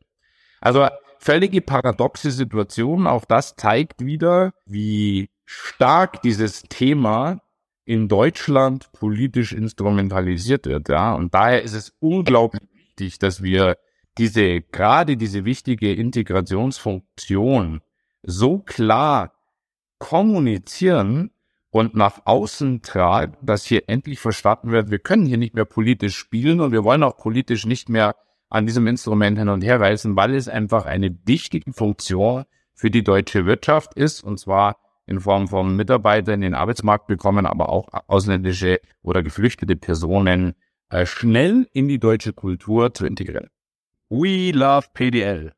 Also 0.62 0.88
völlige 1.20 1.62
paradoxe 1.62 2.32
Situation, 2.32 3.08
auch 3.08 3.26
das 3.26 3.56
zeigt 3.56 4.06
wieder, 4.06 4.54
wie 4.66 5.30
stark 5.46 6.22
dieses 6.22 6.64
Thema 6.64 7.42
in 7.86 8.08
Deutschland 8.08 8.92
politisch 8.94 9.54
instrumentalisiert 9.54 10.66
wird, 10.66 10.90
ja. 10.90 11.14
Und 11.14 11.34
daher 11.34 11.62
ist 11.64 11.74
es 11.74 11.96
unglaublich 12.00 12.64
wichtig, 12.74 13.20
dass 13.20 13.44
wir 13.44 13.78
diese, 14.18 14.62
gerade 14.62 15.18
diese 15.18 15.46
wichtige 15.46 15.94
Integrationsfunktion 15.94 17.82
so 18.22 18.60
klar 18.60 19.34
kommunizieren 19.98 21.32
und 21.72 21.96
nach 21.96 22.22
außen 22.26 22.84
tragen, 22.84 23.36
dass 23.42 23.66
hier 23.66 23.84
endlich 23.88 24.20
verstanden 24.20 24.72
wird, 24.72 24.92
wir 24.92 25.00
können 25.00 25.26
hier 25.26 25.38
nicht 25.38 25.56
mehr 25.56 25.66
politisch 25.66 26.16
spielen 26.16 26.62
und 26.62 26.72
wir 26.72 26.84
wollen 26.84 27.04
auch 27.04 27.18
politisch 27.18 27.66
nicht 27.66 27.90
mehr 27.90 28.16
an 28.50 28.68
diesem 28.68 28.86
Instrument 28.86 29.40
hin 29.40 29.50
und 29.50 29.64
her 29.64 29.80
reißen, 29.80 30.16
weil 30.16 30.36
es 30.36 30.48
einfach 30.48 30.86
eine 30.86 31.18
wichtige 31.26 31.74
Funktion 31.74 32.46
für 32.76 32.92
die 32.92 33.04
deutsche 33.04 33.46
Wirtschaft 33.46 33.96
ist, 33.96 34.24
und 34.24 34.40
zwar 34.40 34.78
in 35.06 35.20
Form 35.20 35.48
von 35.48 35.76
Mitarbeitern 35.76 36.36
in 36.36 36.42
den 36.42 36.54
Arbeitsmarkt 36.54 37.08
bekommen, 37.08 37.46
aber 37.46 37.70
auch 37.70 37.88
ausländische 38.08 38.80
oder 39.02 39.24
geflüchtete 39.24 39.76
Personen 39.76 40.54
äh, 40.90 41.06
schnell 41.06 41.68
in 41.74 41.88
die 41.88 42.00
deutsche 42.00 42.34
Kultur 42.34 42.94
zu 42.94 43.06
integrieren. 43.06 43.50
We 44.10 44.52
love 44.52 44.88
PDL. 44.94 45.54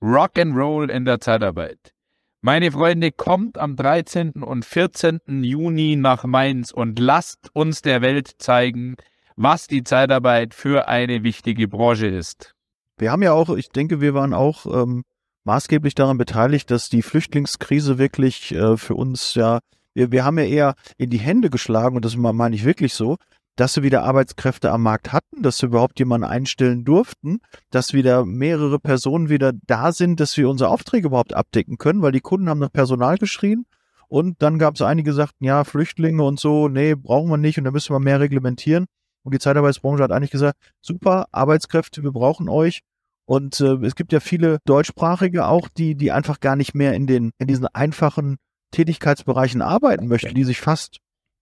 Rock 0.00 0.38
and 0.38 0.56
Roll 0.56 0.90
in 0.90 1.04
der 1.04 1.20
Zeitarbeit. 1.20 1.92
Meine 2.40 2.70
Freunde, 2.70 3.10
kommt 3.10 3.58
am 3.58 3.74
13. 3.74 4.44
und 4.44 4.64
14. 4.64 5.20
Juni 5.26 5.96
nach 5.96 6.24
Mainz 6.24 6.70
und 6.70 6.98
lasst 7.00 7.50
uns 7.52 7.82
der 7.82 8.00
Welt 8.00 8.30
zeigen, 8.38 8.94
was 9.34 9.66
die 9.66 9.82
Zeitarbeit 9.82 10.54
für 10.54 10.86
eine 10.86 11.24
wichtige 11.24 11.66
Branche 11.66 12.06
ist. 12.06 12.54
Wir 12.96 13.10
haben 13.10 13.22
ja 13.22 13.32
auch, 13.32 13.50
ich 13.50 13.70
denke, 13.70 14.00
wir 14.00 14.14
waren 14.14 14.34
auch 14.34 14.66
ähm, 14.66 15.02
maßgeblich 15.48 15.94
daran 15.94 16.18
beteiligt, 16.18 16.70
dass 16.70 16.90
die 16.90 17.00
Flüchtlingskrise 17.00 17.96
wirklich 17.96 18.52
äh, 18.52 18.76
für 18.76 18.94
uns 18.94 19.34
ja, 19.34 19.60
wir, 19.94 20.12
wir 20.12 20.24
haben 20.24 20.38
ja 20.38 20.44
eher 20.44 20.74
in 20.98 21.08
die 21.08 21.18
Hände 21.18 21.48
geschlagen 21.48 21.96
und 21.96 22.04
das 22.04 22.16
meine 22.16 22.54
ich 22.54 22.66
wirklich 22.66 22.92
so, 22.92 23.16
dass 23.56 23.74
wir 23.74 23.82
wieder 23.82 24.04
Arbeitskräfte 24.04 24.70
am 24.70 24.82
Markt 24.82 25.10
hatten, 25.10 25.42
dass 25.42 25.62
wir 25.62 25.70
überhaupt 25.70 25.98
jemanden 25.98 26.26
einstellen 26.26 26.84
durften, 26.84 27.40
dass 27.70 27.94
wieder 27.94 28.26
mehrere 28.26 28.78
Personen 28.78 29.30
wieder 29.30 29.52
da 29.66 29.90
sind, 29.92 30.20
dass 30.20 30.36
wir 30.36 30.50
unsere 30.50 30.68
Aufträge 30.68 31.08
überhaupt 31.08 31.32
abdecken 31.32 31.78
können, 31.78 32.02
weil 32.02 32.12
die 32.12 32.20
Kunden 32.20 32.50
haben 32.50 32.60
nach 32.60 32.70
Personal 32.70 33.16
geschrien 33.16 33.64
und 34.08 34.42
dann 34.42 34.58
gab 34.58 34.74
es 34.74 34.82
einige, 34.82 35.12
die 35.12 35.16
sagten, 35.16 35.44
ja, 35.44 35.64
Flüchtlinge 35.64 36.22
und 36.24 36.38
so, 36.38 36.68
nee, 36.68 36.94
brauchen 36.94 37.30
wir 37.30 37.38
nicht 37.38 37.56
und 37.56 37.64
da 37.64 37.70
müssen 37.70 37.94
wir 37.94 38.00
mehr 38.00 38.20
reglementieren. 38.20 38.84
Und 39.22 39.34
die 39.34 39.38
Zeitarbeitsbranche 39.38 40.02
hat 40.02 40.12
eigentlich 40.12 40.30
gesagt, 40.30 40.58
super, 40.80 41.26
Arbeitskräfte, 41.32 42.02
wir 42.02 42.12
brauchen 42.12 42.48
euch. 42.50 42.80
Und 43.28 43.60
äh, 43.60 43.74
es 43.84 43.94
gibt 43.94 44.14
ja 44.14 44.20
viele 44.20 44.58
Deutschsprachige 44.64 45.48
auch, 45.48 45.68
die, 45.68 45.94
die 45.94 46.12
einfach 46.12 46.40
gar 46.40 46.56
nicht 46.56 46.74
mehr 46.74 46.94
in 46.94 47.06
den, 47.06 47.32
in 47.36 47.46
diesen 47.46 47.66
einfachen 47.66 48.38
Tätigkeitsbereichen 48.70 49.60
arbeiten 49.60 50.06
möchten, 50.06 50.34
die 50.34 50.44
sich 50.44 50.62
fast 50.62 51.00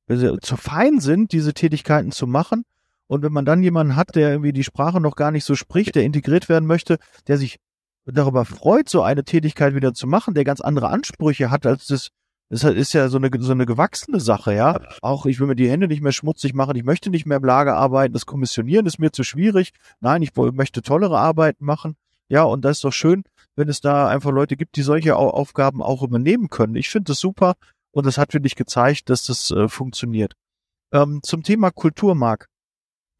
zu 0.09 0.57
fein 0.57 0.99
sind, 0.99 1.31
diese 1.31 1.55
Tätigkeiten 1.55 2.11
zu 2.11 2.26
machen. 2.26 2.64
Und 3.07 3.23
wenn 3.23 3.33
man 3.33 3.45
dann 3.45 3.62
jemanden 3.62 3.95
hat, 3.95 4.16
der 4.16 4.31
irgendwie 4.31 4.52
die 4.52 4.64
Sprache 4.64 5.00
noch 5.00 5.14
gar 5.14 5.31
nicht 5.31 5.45
so 5.45 5.55
spricht, 5.55 5.95
der 5.95 6.02
integriert 6.02 6.49
werden 6.49 6.66
möchte, 6.66 6.99
der 7.28 7.38
sich 7.38 7.61
darüber 8.05 8.45
freut, 8.45 8.88
so 8.88 9.02
eine 9.02 9.23
Tätigkeit 9.23 9.76
wieder 9.76 9.95
zu 9.95 10.09
machen, 10.09 10.35
der 10.35 10.43
ganz 10.43 10.61
andere 10.61 10.88
Ansprüche 10.88 11.52
hat, 11.52 11.66
als 11.66 11.87
das, 11.87 12.09
das 12.48 12.62
ist 12.62 12.92
ja 12.92 13.08
so 13.08 13.18
eine, 13.18 13.30
so 13.40 13.52
eine 13.52 13.66
gewachsene 13.66 14.20
Sache, 14.20 14.54
ja. 14.54 14.80
Auch 15.02 15.26
ich 15.26 15.40
will 15.40 15.48
mir 15.48 15.56
die 15.56 15.68
Hände 15.68 15.88
nicht 15.88 16.02
mehr 16.02 16.12
schmutzig 16.12 16.54
machen, 16.54 16.76
ich 16.76 16.84
möchte 16.84 17.10
nicht 17.10 17.26
mehr 17.26 17.38
im 17.38 17.44
Lager 17.44 17.76
arbeiten, 17.76 18.12
das 18.12 18.26
Kommissionieren 18.26 18.86
ist 18.86 18.98
mir 18.98 19.10
zu 19.10 19.24
schwierig. 19.24 19.72
Nein, 20.00 20.22
ich 20.22 20.34
möchte 20.36 20.82
tollere 20.82 21.18
Arbeiten 21.18 21.64
machen. 21.64 21.96
Ja, 22.28 22.42
und 22.44 22.64
das 22.64 22.78
ist 22.78 22.84
doch 22.84 22.92
schön, 22.92 23.24
wenn 23.56 23.68
es 23.68 23.80
da 23.80 24.08
einfach 24.08 24.30
Leute 24.30 24.56
gibt, 24.56 24.76
die 24.76 24.82
solche 24.82 25.16
Aufgaben 25.16 25.82
auch 25.82 26.02
übernehmen 26.02 26.48
können. 26.48 26.76
Ich 26.76 26.88
finde 26.88 27.12
das 27.12 27.20
super 27.20 27.54
und 27.92 28.06
das 28.06 28.18
hat 28.18 28.34
wirklich 28.34 28.56
gezeigt, 28.56 29.10
dass 29.10 29.24
das 29.24 29.50
äh, 29.50 29.68
funktioniert. 29.68 30.34
Ähm, 30.92 31.20
zum 31.22 31.42
Thema 31.42 31.70
Kulturmark. 31.70 32.48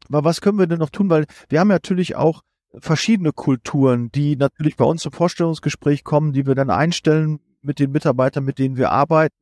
Aber 0.09 0.23
was 0.23 0.39
können 0.39 0.59
wir 0.59 0.67
denn 0.67 0.79
noch 0.79 0.89
tun? 0.89 1.09
Weil 1.09 1.25
wir 1.49 1.59
haben 1.59 1.67
natürlich 1.67 2.15
auch 2.15 2.43
verschiedene 2.79 3.33
Kulturen, 3.33 4.11
die 4.11 4.35
natürlich 4.35 4.75
bei 4.77 4.85
uns 4.85 5.05
im 5.05 5.11
Vorstellungsgespräch 5.11 6.03
kommen, 6.03 6.33
die 6.33 6.45
wir 6.45 6.55
dann 6.55 6.69
einstellen 6.69 7.39
mit 7.67 7.79
den 7.79 7.91
Mitarbeitern, 7.91 8.43
mit 8.43 8.57
denen 8.57 8.77
wir 8.77 8.91
arbeiten. 8.91 9.35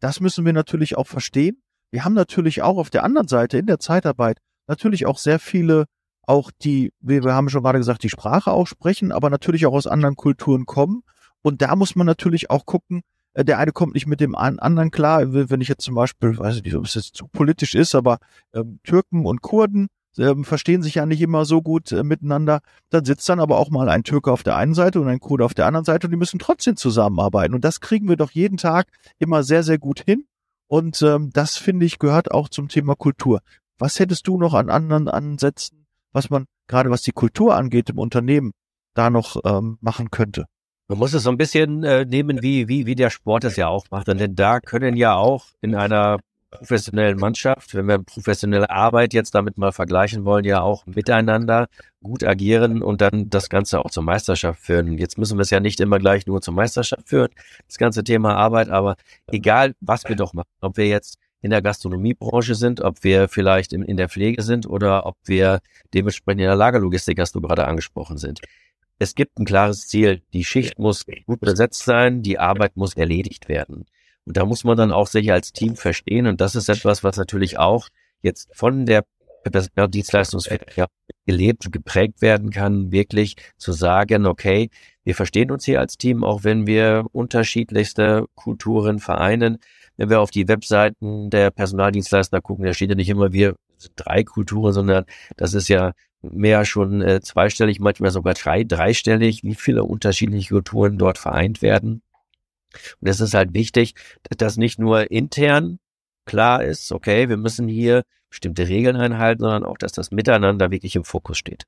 Das 0.00 0.20
müssen 0.20 0.44
wir 0.44 0.52
natürlich 0.52 0.96
auch 0.96 1.06
verstehen. 1.06 1.62
Wir 1.90 2.04
haben 2.04 2.14
natürlich 2.14 2.62
auch 2.62 2.78
auf 2.78 2.90
der 2.90 3.04
anderen 3.04 3.28
Seite 3.28 3.58
in 3.58 3.66
der 3.66 3.78
Zeitarbeit 3.78 4.38
natürlich 4.66 5.06
auch 5.06 5.18
sehr 5.18 5.38
viele, 5.38 5.84
auch 6.22 6.50
die, 6.62 6.92
wir, 7.00 7.22
haben 7.22 7.48
schon 7.48 7.62
gerade 7.62 7.78
gesagt, 7.78 8.02
die 8.02 8.10
Sprache 8.10 8.50
auch 8.50 8.66
sprechen, 8.66 9.12
aber 9.12 9.30
natürlich 9.30 9.66
auch 9.66 9.72
aus 9.72 9.86
anderen 9.86 10.16
Kulturen 10.16 10.66
kommen. 10.66 11.02
Und 11.42 11.62
da 11.62 11.76
muss 11.76 11.94
man 11.94 12.06
natürlich 12.06 12.50
auch 12.50 12.66
gucken, 12.66 13.02
äh, 13.34 13.44
der 13.44 13.58
eine 13.58 13.70
kommt 13.70 13.94
nicht 13.94 14.08
mit 14.08 14.20
dem 14.20 14.34
anderen 14.34 14.90
klar. 14.90 15.32
Wenn 15.32 15.60
ich 15.60 15.68
jetzt 15.68 15.84
zum 15.84 15.94
Beispiel, 15.94 16.36
weiß 16.36 16.56
ich 16.56 16.64
nicht, 16.64 16.74
ob 16.74 16.84
es 16.84 16.94
jetzt 16.94 17.14
zu 17.14 17.28
politisch 17.28 17.76
ist, 17.76 17.94
aber 17.94 18.18
ähm, 18.52 18.80
Türken 18.82 19.24
und 19.24 19.42
Kurden, 19.42 19.86
ähm, 20.18 20.44
verstehen 20.44 20.82
sich 20.82 20.96
ja 20.96 21.06
nicht 21.06 21.20
immer 21.20 21.44
so 21.44 21.62
gut 21.62 21.92
äh, 21.92 22.02
miteinander. 22.02 22.60
Dann 22.90 23.04
sitzt 23.04 23.28
dann 23.28 23.40
aber 23.40 23.58
auch 23.58 23.70
mal 23.70 23.88
ein 23.88 24.04
Türke 24.04 24.32
auf 24.32 24.42
der 24.42 24.56
einen 24.56 24.74
Seite 24.74 25.00
und 25.00 25.08
ein 25.08 25.20
Kurde 25.20 25.44
auf 25.44 25.54
der 25.54 25.66
anderen 25.66 25.84
Seite 25.84 26.06
und 26.06 26.10
die 26.10 26.16
müssen 26.16 26.38
trotzdem 26.38 26.76
zusammenarbeiten. 26.76 27.54
Und 27.54 27.64
das 27.64 27.80
kriegen 27.80 28.08
wir 28.08 28.16
doch 28.16 28.30
jeden 28.30 28.56
Tag 28.56 28.88
immer 29.18 29.42
sehr, 29.42 29.62
sehr 29.62 29.78
gut 29.78 30.00
hin. 30.00 30.26
Und 30.68 31.00
ähm, 31.02 31.30
das, 31.32 31.56
finde 31.56 31.86
ich, 31.86 31.98
gehört 31.98 32.32
auch 32.32 32.48
zum 32.48 32.68
Thema 32.68 32.94
Kultur. 32.96 33.40
Was 33.78 34.00
hättest 34.00 34.26
du 34.26 34.38
noch 34.38 34.54
an 34.54 34.70
anderen 34.70 35.08
Ansätzen, 35.08 35.86
was 36.12 36.30
man 36.30 36.46
gerade 36.66 36.90
was 36.90 37.02
die 37.02 37.12
Kultur 37.12 37.54
angeht 37.54 37.90
im 37.90 37.98
Unternehmen, 37.98 38.52
da 38.94 39.10
noch 39.10 39.36
ähm, 39.44 39.78
machen 39.80 40.10
könnte? 40.10 40.46
Man 40.88 40.98
muss 40.98 41.14
es 41.14 41.24
so 41.24 41.30
ein 41.30 41.36
bisschen 41.36 41.82
äh, 41.84 42.04
nehmen, 42.04 42.42
wie, 42.42 42.68
wie, 42.68 42.86
wie 42.86 42.94
der 42.94 43.10
Sport 43.10 43.44
es 43.44 43.56
ja 43.56 43.68
auch 43.68 43.86
macht. 43.90 44.08
Denn 44.08 44.34
da 44.34 44.60
können 44.60 44.96
ja 44.96 45.14
auch 45.14 45.46
in 45.60 45.74
einer 45.74 46.20
professionellen 46.58 47.18
Mannschaft, 47.18 47.74
wenn 47.74 47.86
wir 47.86 47.98
professionelle 47.98 48.70
Arbeit 48.70 49.14
jetzt 49.14 49.34
damit 49.34 49.58
mal 49.58 49.72
vergleichen 49.72 50.24
wollen, 50.24 50.44
ja 50.44 50.60
auch 50.60 50.86
miteinander 50.86 51.68
gut 52.02 52.24
agieren 52.24 52.82
und 52.82 53.00
dann 53.00 53.30
das 53.30 53.48
Ganze 53.48 53.84
auch 53.84 53.90
zur 53.90 54.02
Meisterschaft 54.02 54.60
führen. 54.60 54.98
Jetzt 54.98 55.18
müssen 55.18 55.38
wir 55.38 55.42
es 55.42 55.50
ja 55.50 55.60
nicht 55.60 55.80
immer 55.80 55.98
gleich 55.98 56.26
nur 56.26 56.40
zur 56.40 56.54
Meisterschaft 56.54 57.08
führen, 57.08 57.30
das 57.66 57.78
ganze 57.78 58.04
Thema 58.04 58.36
Arbeit, 58.36 58.68
aber 58.68 58.96
egal, 59.28 59.74
was 59.80 60.04
wir 60.08 60.16
doch 60.16 60.32
machen, 60.32 60.48
ob 60.60 60.76
wir 60.76 60.86
jetzt 60.86 61.18
in 61.42 61.50
der 61.50 61.62
Gastronomiebranche 61.62 62.54
sind, 62.54 62.80
ob 62.80 63.04
wir 63.04 63.28
vielleicht 63.28 63.72
in, 63.72 63.82
in 63.82 63.96
der 63.96 64.08
Pflege 64.08 64.42
sind 64.42 64.66
oder 64.66 65.06
ob 65.06 65.16
wir 65.24 65.60
dementsprechend 65.94 66.40
in 66.40 66.48
der 66.48 66.56
Lagerlogistik, 66.56 67.20
hast 67.20 67.34
du 67.34 67.40
gerade 67.40 67.66
angesprochen 67.66 68.18
sind. 68.18 68.40
Es 68.98 69.14
gibt 69.14 69.38
ein 69.38 69.44
klares 69.44 69.88
Ziel. 69.88 70.22
Die 70.32 70.44
Schicht 70.44 70.78
muss 70.78 71.04
gut 71.26 71.40
besetzt 71.40 71.84
sein, 71.84 72.22
die 72.22 72.38
Arbeit 72.38 72.76
muss 72.76 72.94
erledigt 72.94 73.48
werden. 73.48 73.84
Und 74.26 74.36
da 74.36 74.44
muss 74.44 74.64
man 74.64 74.76
dann 74.76 74.92
auch 74.92 75.06
sich 75.06 75.32
als 75.32 75.52
Team 75.52 75.76
verstehen. 75.76 76.26
Und 76.26 76.40
das 76.40 76.54
ist 76.54 76.68
etwas, 76.68 77.04
was 77.04 77.16
natürlich 77.16 77.58
auch 77.58 77.88
jetzt 78.22 78.48
von 78.52 78.84
der 78.84 79.04
Dienstleistungsverkehr 79.88 80.88
gelebt, 81.24 81.70
geprägt 81.70 82.20
werden 82.20 82.50
kann, 82.50 82.90
wirklich 82.90 83.36
zu 83.56 83.72
sagen, 83.72 84.26
okay, 84.26 84.70
wir 85.04 85.14
verstehen 85.14 85.52
uns 85.52 85.64
hier 85.64 85.78
als 85.78 85.96
Team, 85.98 86.24
auch 86.24 86.42
wenn 86.42 86.66
wir 86.66 87.06
unterschiedlichste 87.12 88.26
Kulturen 88.34 88.98
vereinen. 88.98 89.58
Wenn 89.96 90.10
wir 90.10 90.20
auf 90.20 90.32
die 90.32 90.48
Webseiten 90.48 91.30
der 91.30 91.50
Personaldienstleister 91.50 92.40
gucken, 92.40 92.64
da 92.64 92.74
steht 92.74 92.90
ja 92.90 92.96
nicht 92.96 93.08
immer, 93.08 93.32
wir 93.32 93.54
drei 93.94 94.24
Kulturen, 94.24 94.72
sondern 94.72 95.04
das 95.36 95.54
ist 95.54 95.68
ja 95.68 95.92
mehr 96.22 96.64
schon 96.64 97.02
äh, 97.02 97.20
zweistellig, 97.20 97.78
manchmal 97.78 98.10
sogar 98.10 98.34
drei, 98.34 98.64
dreistellig, 98.64 99.44
wie 99.44 99.54
viele 99.54 99.84
unterschiedliche 99.84 100.54
Kulturen 100.54 100.98
dort 100.98 101.18
vereint 101.18 101.62
werden. 101.62 102.02
Und 103.00 103.08
es 103.08 103.20
ist 103.20 103.34
halt 103.34 103.54
wichtig, 103.54 103.94
dass 104.36 104.56
nicht 104.56 104.78
nur 104.78 105.10
intern 105.10 105.78
klar 106.26 106.62
ist, 106.62 106.92
okay, 106.92 107.28
wir 107.28 107.36
müssen 107.36 107.68
hier 107.68 108.02
bestimmte 108.28 108.68
Regeln 108.68 108.96
einhalten, 108.96 109.42
sondern 109.42 109.64
auch, 109.64 109.78
dass 109.78 109.92
das 109.92 110.10
Miteinander 110.10 110.70
wirklich 110.70 110.96
im 110.96 111.04
Fokus 111.04 111.38
steht. 111.38 111.64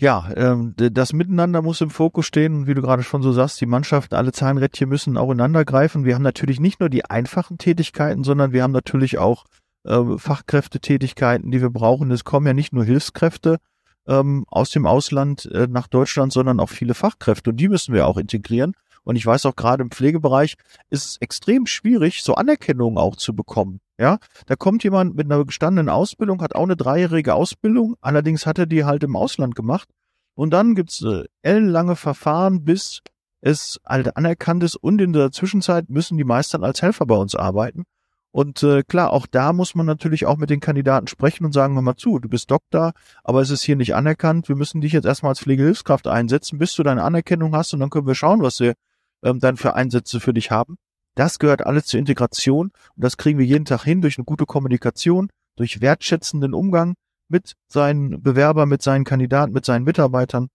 Ja, 0.00 0.30
ähm, 0.36 0.74
das 0.76 1.12
Miteinander 1.12 1.60
muss 1.60 1.80
im 1.80 1.90
Fokus 1.90 2.24
stehen 2.26 2.54
und 2.54 2.66
wie 2.68 2.74
du 2.74 2.82
gerade 2.82 3.02
schon 3.02 3.20
so 3.20 3.32
sagst, 3.32 3.60
die 3.60 3.66
Mannschaft, 3.66 4.14
alle 4.14 4.30
Zahnrädchen 4.30 4.88
müssen 4.88 5.16
auch 5.16 5.30
ineinander 5.30 5.64
greifen. 5.64 6.04
Wir 6.04 6.14
haben 6.14 6.22
natürlich 6.22 6.60
nicht 6.60 6.78
nur 6.78 6.88
die 6.88 7.04
einfachen 7.04 7.58
Tätigkeiten, 7.58 8.22
sondern 8.22 8.52
wir 8.52 8.62
haben 8.62 8.70
natürlich 8.70 9.18
auch 9.18 9.44
äh, 9.84 10.00
Fachkräftetätigkeiten, 10.16 11.50
die 11.50 11.60
wir 11.60 11.70
brauchen. 11.70 12.12
Es 12.12 12.22
kommen 12.22 12.46
ja 12.46 12.54
nicht 12.54 12.72
nur 12.72 12.84
Hilfskräfte 12.84 13.58
ähm, 14.06 14.44
aus 14.48 14.70
dem 14.70 14.86
Ausland 14.86 15.46
äh, 15.46 15.66
nach 15.68 15.88
Deutschland, 15.88 16.32
sondern 16.32 16.60
auch 16.60 16.70
viele 16.70 16.94
Fachkräfte 16.94 17.50
und 17.50 17.56
die 17.56 17.68
müssen 17.68 17.92
wir 17.92 18.06
auch 18.06 18.18
integrieren. 18.18 18.74
Und 19.08 19.16
ich 19.16 19.24
weiß 19.24 19.46
auch 19.46 19.56
gerade 19.56 19.82
im 19.82 19.90
Pflegebereich 19.90 20.56
ist 20.90 21.06
es 21.06 21.16
extrem 21.16 21.64
schwierig, 21.64 22.22
so 22.22 22.34
Anerkennung 22.34 22.98
auch 22.98 23.16
zu 23.16 23.34
bekommen. 23.34 23.80
Ja, 23.98 24.18
da 24.44 24.54
kommt 24.54 24.84
jemand 24.84 25.16
mit 25.16 25.24
einer 25.24 25.42
gestandenen 25.46 25.88
Ausbildung, 25.88 26.42
hat 26.42 26.54
auch 26.54 26.64
eine 26.64 26.76
dreijährige 26.76 27.32
Ausbildung, 27.32 27.96
allerdings 28.02 28.44
hat 28.44 28.58
er 28.58 28.66
die 28.66 28.84
halt 28.84 29.02
im 29.04 29.16
Ausland 29.16 29.54
gemacht. 29.54 29.88
Und 30.34 30.50
dann 30.50 30.74
gibt's 30.74 31.00
äh, 31.00 31.24
ellenlange 31.40 31.96
Verfahren, 31.96 32.64
bis 32.64 33.00
es 33.40 33.80
halt 33.86 34.14
anerkannt 34.18 34.62
ist. 34.62 34.76
Und 34.76 35.00
in 35.00 35.14
der 35.14 35.32
Zwischenzeit 35.32 35.88
müssen 35.88 36.18
die 36.18 36.24
meistern 36.24 36.62
als 36.62 36.82
Helfer 36.82 37.06
bei 37.06 37.16
uns 37.16 37.34
arbeiten. 37.34 37.84
Und 38.30 38.62
äh, 38.62 38.82
klar, 38.82 39.14
auch 39.14 39.26
da 39.26 39.54
muss 39.54 39.74
man 39.74 39.86
natürlich 39.86 40.26
auch 40.26 40.36
mit 40.36 40.50
den 40.50 40.60
Kandidaten 40.60 41.06
sprechen 41.06 41.46
und 41.46 41.52
sagen, 41.52 41.76
hör 41.76 41.82
mal 41.82 41.96
zu, 41.96 42.18
du 42.18 42.28
bist 42.28 42.50
Doktor, 42.50 42.92
aber 43.24 43.40
es 43.40 43.48
ist 43.48 43.62
hier 43.62 43.76
nicht 43.76 43.94
anerkannt. 43.94 44.50
Wir 44.50 44.56
müssen 44.56 44.82
dich 44.82 44.92
jetzt 44.92 45.06
erstmal 45.06 45.30
als 45.30 45.40
Pflegehilfskraft 45.40 46.06
einsetzen, 46.06 46.58
bis 46.58 46.74
du 46.74 46.82
deine 46.82 47.04
Anerkennung 47.04 47.56
hast 47.56 47.72
und 47.72 47.80
dann 47.80 47.88
können 47.88 48.06
wir 48.06 48.14
schauen, 48.14 48.42
was 48.42 48.60
wir 48.60 48.74
ähm, 49.22 49.40
dann 49.40 49.56
für 49.56 49.74
Einsätze 49.74 50.20
für 50.20 50.34
dich 50.34 50.50
haben. 50.50 50.76
Das 51.14 51.38
gehört 51.38 51.66
alles 51.66 51.86
zur 51.86 51.98
Integration 51.98 52.70
und 52.94 53.04
das 53.04 53.16
kriegen 53.16 53.38
wir 53.38 53.46
jeden 53.46 53.64
Tag 53.64 53.82
hin 53.82 54.00
durch 54.00 54.18
eine 54.18 54.24
gute 54.24 54.46
Kommunikation, 54.46 55.30
durch 55.56 55.80
wertschätzenden 55.80 56.54
Umgang 56.54 56.94
mit 57.28 57.54
seinen 57.66 58.22
Bewerbern, 58.22 58.68
mit 58.68 58.82
seinen 58.82 59.04
Kandidaten, 59.04 59.52
mit 59.52 59.64
seinen 59.64 59.84
Mitarbeitern. 59.84 60.48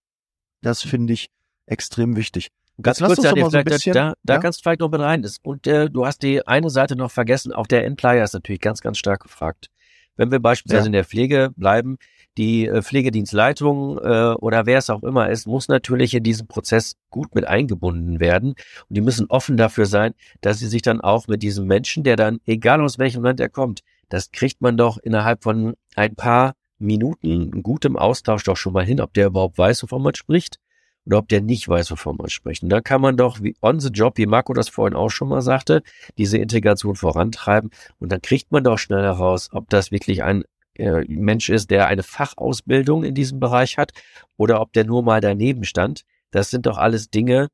Das 0.62 0.82
finde 0.82 1.12
ich 1.12 1.28
extrem 1.66 2.16
wichtig. 2.16 2.48
Ganz 2.82 2.98
kurz, 2.98 3.22
ja, 3.22 3.30
so 3.36 3.62
bisschen, 3.62 3.92
da, 3.92 4.14
da 4.24 4.34
ja? 4.34 4.40
kannst 4.40 4.58
du 4.58 4.62
vielleicht 4.62 4.80
noch 4.80 4.90
mit 4.90 5.00
rein. 5.00 5.24
Und 5.42 5.66
äh, 5.66 5.88
du 5.88 6.06
hast 6.06 6.22
die 6.22 6.44
eine 6.46 6.70
Seite 6.70 6.96
noch 6.96 7.10
vergessen, 7.10 7.52
auch 7.52 7.68
der 7.68 7.84
Endplayer 7.84 8.24
ist 8.24 8.32
natürlich 8.32 8.60
ganz, 8.60 8.80
ganz 8.80 8.98
stark 8.98 9.22
gefragt. 9.22 9.68
Wenn 10.16 10.32
wir 10.32 10.40
beispielsweise 10.40 10.84
ja. 10.84 10.86
in 10.86 10.92
der 10.92 11.04
Pflege 11.04 11.50
bleiben, 11.56 11.98
die 12.36 12.66
äh, 12.66 12.82
Pflegedienstleitung 12.82 13.98
äh, 13.98 14.34
oder 14.34 14.66
wer 14.66 14.78
es 14.78 14.90
auch 14.90 15.02
immer 15.02 15.30
ist, 15.30 15.46
muss 15.46 15.68
natürlich 15.68 16.14
in 16.14 16.22
diesen 16.22 16.46
Prozess 16.46 16.96
gut 17.10 17.34
mit 17.34 17.46
eingebunden 17.46 18.20
werden. 18.20 18.50
Und 18.88 18.96
die 18.96 19.00
müssen 19.00 19.26
offen 19.28 19.56
dafür 19.56 19.86
sein, 19.86 20.14
dass 20.40 20.58
sie 20.58 20.68
sich 20.68 20.82
dann 20.82 21.00
auch 21.00 21.28
mit 21.28 21.42
diesem 21.42 21.66
Menschen, 21.66 22.02
der 22.02 22.16
dann, 22.16 22.40
egal 22.46 22.80
aus 22.80 22.98
welchem 22.98 23.22
Land 23.22 23.40
er 23.40 23.48
kommt, 23.48 23.80
das 24.08 24.30
kriegt 24.32 24.60
man 24.60 24.76
doch 24.76 24.98
innerhalb 24.98 25.42
von 25.42 25.74
ein 25.96 26.14
paar 26.14 26.54
Minuten 26.78 27.62
gutem 27.62 27.96
Austausch 27.96 28.44
doch 28.44 28.56
schon 28.56 28.72
mal 28.72 28.84
hin, 28.84 29.00
ob 29.00 29.14
der 29.14 29.28
überhaupt 29.28 29.58
weiß, 29.58 29.82
wovon 29.84 30.02
man 30.02 30.14
spricht 30.14 30.58
oder 31.06 31.18
ob 31.18 31.28
der 31.28 31.40
nicht 31.40 31.68
weiß, 31.68 31.90
wovon 31.90 32.16
man 32.16 32.28
spricht. 32.28 32.62
Und 32.62 32.70
da 32.70 32.80
kann 32.80 33.00
man 33.00 33.16
doch 33.16 33.42
wie 33.42 33.56
on 33.62 33.80
the 33.80 33.90
job, 33.90 34.16
wie 34.16 34.26
Marco 34.26 34.54
das 34.54 34.68
vorhin 34.68 34.96
auch 34.96 35.10
schon 35.10 35.28
mal 35.28 35.42
sagte, 35.42 35.82
diese 36.18 36.38
Integration 36.38 36.96
vorantreiben. 36.96 37.70
Und 37.98 38.10
dann 38.10 38.22
kriegt 38.22 38.52
man 38.52 38.64
doch 38.64 38.78
schnell 38.78 39.02
heraus, 39.02 39.50
ob 39.52 39.68
das 39.68 39.90
wirklich 39.90 40.22
ein 40.22 40.44
äh, 40.76 41.04
Mensch 41.08 41.48
ist, 41.48 41.70
der 41.70 41.86
eine 41.86 42.02
Fachausbildung 42.02 43.04
in 43.04 43.14
diesem 43.14 43.40
Bereich 43.40 43.78
hat 43.78 43.92
oder 44.36 44.60
ob 44.60 44.72
der 44.72 44.84
nur 44.84 45.02
mal 45.02 45.20
daneben 45.20 45.64
stand. 45.64 46.02
Das 46.30 46.50
sind 46.50 46.66
doch 46.66 46.78
alles 46.78 47.10
Dinge, 47.10 47.48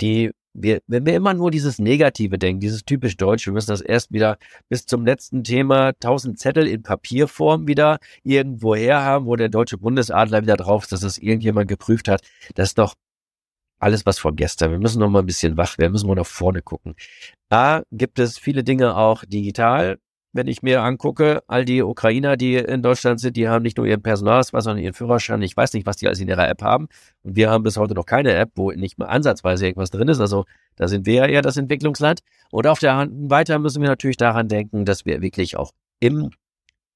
die 0.00 0.30
wir, 0.54 0.80
wenn 0.86 1.04
wir 1.04 1.16
immer 1.16 1.34
nur 1.34 1.50
dieses 1.50 1.78
Negative 1.78 2.38
denken, 2.38 2.60
dieses 2.60 2.84
typisch 2.84 3.16
Deutsche, 3.16 3.46
wir 3.50 3.54
müssen 3.54 3.70
das 3.70 3.80
erst 3.80 4.12
wieder 4.12 4.38
bis 4.68 4.86
zum 4.86 5.04
letzten 5.04 5.42
Thema 5.42 5.92
tausend 5.98 6.38
Zettel 6.38 6.68
in 6.68 6.82
Papierform 6.82 7.66
wieder 7.66 7.98
irgendwo 8.22 8.76
her 8.76 9.02
haben, 9.02 9.26
wo 9.26 9.34
der 9.36 9.48
deutsche 9.48 9.78
Bundesadler 9.78 10.42
wieder 10.42 10.56
drauf 10.56 10.84
ist, 10.84 10.92
dass 10.92 11.00
das 11.00 11.18
irgendjemand 11.18 11.68
geprüft 11.68 12.08
hat. 12.08 12.22
Das 12.54 12.68
ist 12.68 12.78
doch 12.78 12.94
alles 13.80 14.06
was 14.06 14.18
von 14.18 14.36
gestern. 14.36 14.70
Wir 14.70 14.78
müssen 14.78 15.00
noch 15.00 15.10
mal 15.10 15.18
ein 15.20 15.26
bisschen 15.26 15.56
wach 15.56 15.76
werden, 15.78 15.92
müssen 15.92 16.08
wir 16.08 16.14
nach 16.14 16.24
vorne 16.24 16.62
gucken. 16.62 16.94
Da 17.48 17.82
gibt 17.90 18.18
es 18.20 18.38
viele 18.38 18.62
Dinge 18.62 18.96
auch 18.96 19.24
digital 19.24 19.98
wenn 20.34 20.48
ich 20.48 20.62
mir 20.62 20.82
angucke, 20.82 21.42
all 21.46 21.64
die 21.64 21.82
Ukrainer, 21.82 22.36
die 22.36 22.56
in 22.56 22.82
Deutschland 22.82 23.20
sind, 23.20 23.36
die 23.36 23.48
haben 23.48 23.62
nicht 23.62 23.76
nur 23.76 23.86
ihren 23.86 24.02
Personalausweis, 24.02 24.64
sondern 24.64 24.82
ihren 24.82 24.92
Führerschein. 24.92 25.40
Ich 25.42 25.56
weiß 25.56 25.72
nicht, 25.74 25.86
was 25.86 25.96
die 25.96 26.08
alles 26.08 26.18
in 26.18 26.28
ihrer 26.28 26.48
App 26.48 26.60
haben. 26.60 26.88
Und 27.22 27.36
wir 27.36 27.50
haben 27.50 27.62
bis 27.62 27.76
heute 27.76 27.94
noch 27.94 28.04
keine 28.04 28.34
App, 28.34 28.50
wo 28.56 28.72
nicht 28.72 28.98
mal 28.98 29.06
ansatzweise 29.06 29.64
irgendwas 29.64 29.90
drin 29.90 30.08
ist. 30.08 30.18
Also 30.18 30.44
da 30.74 30.88
sind 30.88 31.06
wir 31.06 31.14
ja 31.14 31.26
eher 31.26 31.42
das 31.42 31.56
Entwicklungsland. 31.56 32.20
Und 32.50 32.66
auf 32.66 32.80
der 32.80 32.96
Hand 32.96 33.30
weiter 33.30 33.60
müssen 33.60 33.80
wir 33.80 33.88
natürlich 33.88 34.16
daran 34.16 34.48
denken, 34.48 34.84
dass 34.84 35.06
wir 35.06 35.22
wirklich 35.22 35.56
auch 35.56 35.70
im, 36.00 36.30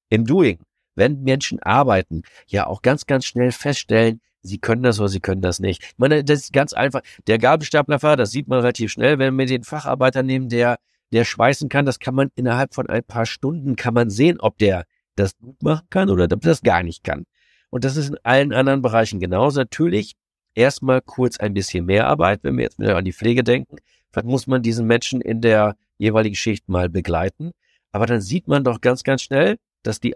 im 0.09 0.25
Doing, 0.25 0.59
wenn 0.95 1.23
Menschen 1.23 1.63
arbeiten, 1.63 2.23
ja 2.47 2.67
auch 2.67 2.81
ganz, 2.81 3.05
ganz 3.05 3.25
schnell 3.25 3.53
feststellen, 3.53 4.19
sie 4.41 4.57
können 4.59 4.83
das 4.83 4.99
oder 4.99 5.07
sie 5.07 5.21
können 5.21 5.41
das 5.41 5.59
nicht. 5.59 5.81
Ich 5.81 5.97
meine, 5.97 6.25
das 6.25 6.41
ist 6.41 6.53
ganz 6.53 6.73
einfach. 6.73 7.01
Der 7.27 7.37
Gabelstaplerfahrer, 7.37 8.17
das 8.17 8.31
sieht 8.31 8.49
man 8.49 8.59
relativ 8.59 8.91
schnell, 8.91 9.17
wenn 9.17 9.37
wir 9.37 9.45
den 9.45 9.63
Facharbeiter 9.63 10.23
nehmen, 10.23 10.49
der 10.49 10.77
der 11.11 11.25
schweißen 11.25 11.69
kann, 11.69 11.85
das 11.85 11.99
kann 11.99 12.15
man 12.15 12.29
innerhalb 12.35 12.73
von 12.73 12.89
ein 12.89 13.03
paar 13.03 13.25
Stunden 13.25 13.75
kann 13.75 13.93
man 13.93 14.09
sehen, 14.09 14.39
ob 14.39 14.57
der 14.57 14.85
das 15.15 15.37
gut 15.37 15.61
machen 15.63 15.87
kann 15.89 16.09
oder 16.09 16.27
ob 16.31 16.41
das 16.41 16.61
gar 16.61 16.83
nicht 16.83 17.03
kann. 17.03 17.25
Und 17.69 17.83
das 17.83 17.97
ist 17.97 18.09
in 18.09 18.17
allen 18.23 18.53
anderen 18.53 18.81
Bereichen 18.81 19.19
genauso. 19.19 19.59
Natürlich 19.59 20.15
erstmal 20.55 21.01
kurz 21.01 21.39
ein 21.39 21.53
bisschen 21.53 21.85
mehr 21.85 22.07
Arbeit, 22.07 22.43
wenn 22.43 22.57
wir 22.57 22.63
jetzt 22.63 22.79
wieder 22.79 22.97
an 22.97 23.05
die 23.05 23.13
Pflege 23.13 23.43
denken. 23.43 23.77
Vielleicht 24.11 24.27
muss 24.27 24.47
man 24.47 24.61
diesen 24.61 24.87
Menschen 24.87 25.21
in 25.21 25.41
der 25.41 25.75
jeweiligen 25.97 26.35
Schicht 26.35 26.67
mal 26.67 26.89
begleiten. 26.89 27.51
Aber 27.91 28.05
dann 28.05 28.21
sieht 28.21 28.47
man 28.47 28.63
doch 28.63 28.81
ganz, 28.81 29.03
ganz 29.03 29.21
schnell, 29.21 29.57
dass 29.83 29.99
die 29.99 30.15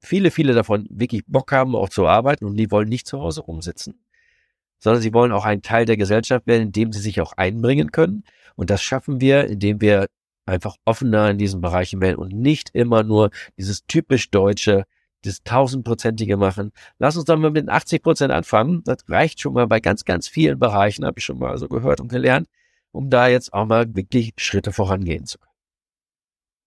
viele, 0.00 0.30
viele 0.30 0.54
davon 0.54 0.86
wirklich 0.90 1.24
Bock 1.26 1.52
haben, 1.52 1.74
auch 1.74 1.88
zu 1.88 2.06
arbeiten 2.06 2.44
und 2.44 2.56
die 2.56 2.70
wollen 2.70 2.88
nicht 2.88 3.06
zu 3.06 3.20
Hause 3.20 3.42
rumsitzen, 3.42 4.00
sondern 4.78 5.02
sie 5.02 5.12
wollen 5.12 5.32
auch 5.32 5.44
ein 5.44 5.62
Teil 5.62 5.84
der 5.86 5.96
Gesellschaft 5.96 6.46
werden, 6.46 6.62
in 6.62 6.72
dem 6.72 6.92
sie 6.92 7.00
sich 7.00 7.20
auch 7.20 7.32
einbringen 7.32 7.92
können. 7.92 8.24
Und 8.58 8.70
das 8.70 8.82
schaffen 8.82 9.20
wir, 9.20 9.46
indem 9.46 9.80
wir 9.80 10.08
einfach 10.44 10.74
offener 10.84 11.30
in 11.30 11.38
diesen 11.38 11.60
Bereichen 11.60 12.00
werden 12.00 12.16
und 12.16 12.32
nicht 12.32 12.70
immer 12.72 13.04
nur 13.04 13.30
dieses 13.56 13.86
typisch 13.86 14.30
deutsche, 14.30 14.84
das 15.22 15.44
tausendprozentige 15.44 16.36
machen. 16.36 16.72
Lass 16.98 17.16
uns 17.16 17.26
dann 17.26 17.40
mal 17.40 17.52
mit 17.52 17.62
den 17.62 17.70
80 17.70 18.02
Prozent 18.02 18.32
anfangen. 18.32 18.82
Das 18.84 18.98
reicht 19.08 19.40
schon 19.40 19.52
mal 19.54 19.68
bei 19.68 19.78
ganz, 19.78 20.04
ganz 20.04 20.26
vielen 20.26 20.58
Bereichen, 20.58 21.04
habe 21.04 21.20
ich 21.20 21.24
schon 21.24 21.38
mal 21.38 21.56
so 21.56 21.68
gehört 21.68 22.00
und 22.00 22.08
gelernt, 22.08 22.48
um 22.90 23.10
da 23.10 23.28
jetzt 23.28 23.52
auch 23.52 23.64
mal 23.64 23.94
wirklich 23.94 24.32
Schritte 24.38 24.72
vorangehen 24.72 25.24
zu 25.24 25.38
können. 25.38 25.52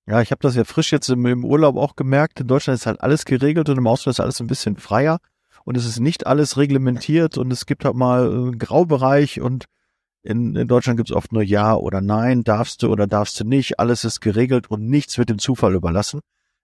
Ja, 0.08 0.22
ich 0.22 0.32
habe 0.32 0.42
das 0.42 0.56
ja 0.56 0.64
frisch 0.64 0.94
jetzt 0.94 1.10
im, 1.10 1.26
im, 1.26 1.44
Urlaub 1.44 1.76
auch 1.76 1.98
gemerkt. 1.98 2.40
In 2.40 2.48
Deutschland 2.48 2.80
ist 2.80 2.86
halt 2.86 3.02
alles 3.02 3.26
geregelt 3.26 3.68
und 3.68 3.78
im 3.78 3.88
Ausland 3.88 4.16
ist 4.16 4.22
alles 4.22 4.40
ein 4.40 4.48
bisschen 4.48 4.78
freier 4.78 5.20
und 5.66 5.76
es 5.76 5.86
ist 5.86 6.00
nicht 6.00 6.26
alles 6.26 6.56
reglementiert 6.56 7.38
und 7.38 7.52
es 7.52 7.66
gibt 7.66 7.84
halt 7.84 7.96
mal 7.96 8.32
einen 8.32 8.58
Graubereich 8.60 9.42
und 9.42 9.66
in, 10.24 10.56
in 10.56 10.68
Deutschland 10.68 10.98
gibt 10.98 11.10
es 11.10 11.16
oft 11.16 11.32
nur 11.32 11.44
Ja 11.44 11.75
oder 11.75 12.01
Nein, 12.01 12.44
darfst 12.44 12.84
du 12.84 12.92
oder 12.92 13.08
darfst 13.08 13.40
du 13.40 13.44
nicht. 13.44 13.80
Alles 13.80 14.04
ist 14.04 14.22
geregelt 14.22 14.70
und 14.70 14.88
nichts 14.88 15.18
wird 15.18 15.30
dem 15.30 15.40
Zufall 15.40 15.74
überlassen. 15.74 16.22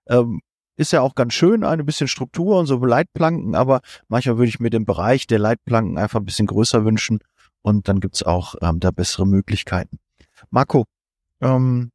Ähm, 0.07 0.41
ist 0.75 0.91
ja 0.91 1.01
auch 1.01 1.15
ganz 1.15 1.33
schön, 1.33 1.63
ein 1.63 1.85
bisschen 1.85 2.07
Struktur 2.07 2.59
und 2.59 2.67
so 2.67 2.77
Leitplanken, 2.77 3.55
aber 3.55 3.81
manchmal 4.07 4.37
würde 4.37 4.49
ich 4.49 4.59
mir 4.59 4.69
den 4.69 4.85
Bereich 4.85 5.25
der 5.25 5.39
Leitplanken 5.39 5.97
einfach 5.97 6.19
ein 6.19 6.25
bisschen 6.25 6.45
größer 6.45 6.85
wünschen 6.85 7.19
und 7.63 7.87
dann 7.87 7.99
gibt's 7.99 8.21
auch 8.21 8.55
ähm, 8.61 8.79
da 8.79 8.91
bessere 8.91 9.25
Möglichkeiten. 9.25 9.97
Marco, 10.51 10.85
ähm, 11.41 11.89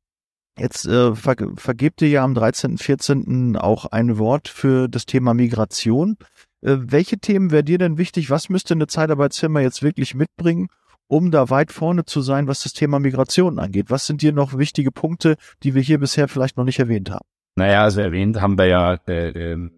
jetzt 0.58 0.84
äh, 0.86 1.14
ver 1.14 1.36
vergebt 1.56 2.02
ihr 2.02 2.08
ja 2.08 2.24
am 2.24 2.34
13., 2.34 2.76
14. 2.76 3.56
auch 3.56 3.86
ein 3.86 4.18
Wort 4.18 4.48
für 4.48 4.88
das 4.88 5.06
Thema 5.06 5.32
Migration. 5.32 6.16
Äh, 6.60 6.76
welche 6.78 7.18
Themen 7.18 7.52
wäre 7.52 7.64
dir 7.64 7.78
denn 7.78 7.98
wichtig? 7.98 8.30
Was 8.30 8.48
müsste 8.48 8.74
eine 8.74 8.88
Zeitarbeitsfirma 8.88 9.60
jetzt 9.60 9.82
wirklich 9.82 10.16
mitbringen, 10.16 10.68
um 11.12 11.30
da 11.30 11.50
weit 11.50 11.72
vorne 11.72 12.06
zu 12.06 12.22
sein, 12.22 12.48
was 12.48 12.62
das 12.62 12.72
Thema 12.72 12.98
Migration 12.98 13.58
angeht? 13.58 13.90
Was 13.90 14.06
sind 14.06 14.22
dir 14.22 14.32
noch 14.32 14.56
wichtige 14.56 14.90
Punkte, 14.90 15.36
die 15.62 15.74
wir 15.74 15.82
hier 15.82 15.98
bisher 15.98 16.26
vielleicht 16.26 16.56
noch 16.56 16.64
nicht 16.64 16.78
erwähnt 16.78 17.10
haben? 17.10 17.26
Naja, 17.54 17.82
also 17.82 18.00
erwähnt 18.00 18.40
haben 18.40 18.56
wir 18.56 18.64
ja 18.64 18.94
äh, 19.06 19.52
äh, 19.52 19.70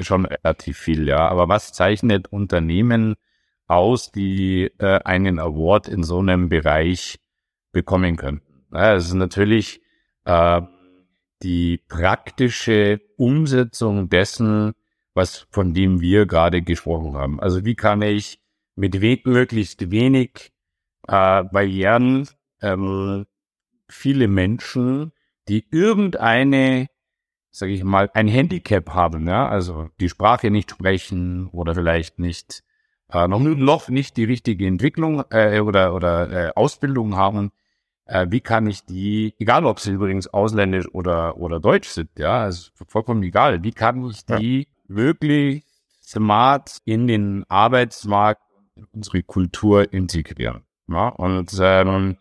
schon 0.00 0.26
relativ 0.26 0.78
viel, 0.78 1.08
ja. 1.08 1.28
Aber 1.28 1.48
was 1.48 1.72
zeichnet 1.72 2.28
Unternehmen 2.28 3.16
aus, 3.66 4.12
die 4.12 4.70
äh, 4.78 5.00
einen 5.04 5.40
Award 5.40 5.88
in 5.88 6.04
so 6.04 6.20
einem 6.20 6.48
Bereich 6.48 7.18
bekommen 7.72 8.14
können? 8.14 8.40
Ja, 8.72 8.94
das 8.94 9.06
ist 9.06 9.14
natürlich 9.14 9.80
äh, 10.24 10.62
die 11.42 11.78
praktische 11.88 13.00
Umsetzung 13.16 14.08
dessen, 14.08 14.74
was 15.14 15.48
von 15.50 15.74
dem 15.74 16.00
wir 16.00 16.26
gerade 16.26 16.62
gesprochen 16.62 17.16
haben. 17.16 17.40
Also 17.40 17.64
wie 17.64 17.74
kann 17.74 18.02
ich 18.02 18.38
mit 18.76 19.02
we 19.02 19.18
möglichst 19.24 19.90
wenig 19.90 20.49
äh, 21.10 21.44
Barrieren 21.44 22.28
ähm, 22.62 23.26
viele 23.88 24.28
Menschen, 24.28 25.12
die 25.48 25.66
irgendeine, 25.70 26.86
sage 27.50 27.72
ich 27.72 27.82
mal, 27.82 28.10
ein 28.14 28.28
Handicap 28.28 28.90
haben, 28.90 29.26
ja, 29.26 29.48
also 29.48 29.88
die 30.00 30.08
Sprache 30.08 30.50
nicht 30.50 30.70
sprechen 30.70 31.48
oder 31.48 31.74
vielleicht 31.74 32.18
nicht 32.20 32.62
äh, 33.12 33.26
noch, 33.26 33.40
noch 33.40 33.88
nicht 33.88 34.16
die 34.16 34.24
richtige 34.24 34.66
Entwicklung 34.66 35.24
äh, 35.30 35.60
oder 35.60 35.94
oder 35.94 36.30
äh, 36.30 36.52
Ausbildung 36.54 37.16
haben, 37.16 37.50
äh, 38.04 38.26
wie 38.30 38.40
kann 38.40 38.68
ich 38.68 38.84
die, 38.84 39.34
egal 39.40 39.64
ob 39.64 39.80
sie 39.80 39.92
übrigens 39.92 40.28
ausländisch 40.28 40.86
oder 40.92 41.36
oder 41.38 41.58
deutsch 41.58 41.88
sind, 41.88 42.10
ja, 42.18 42.46
ist 42.46 42.72
vollkommen 42.86 43.24
egal, 43.24 43.64
wie 43.64 43.72
kann 43.72 44.04
ich 44.06 44.24
die 44.26 44.58
ja. 44.60 44.96
wirklich 44.96 45.64
smart 46.04 46.78
in 46.84 47.08
den 47.08 47.44
Arbeitsmarkt, 47.48 48.42
unsere 48.92 49.24
Kultur 49.24 49.92
integrieren? 49.92 50.62
Ja, 50.90 51.08
und 51.08 51.50
ähm, 51.60 52.16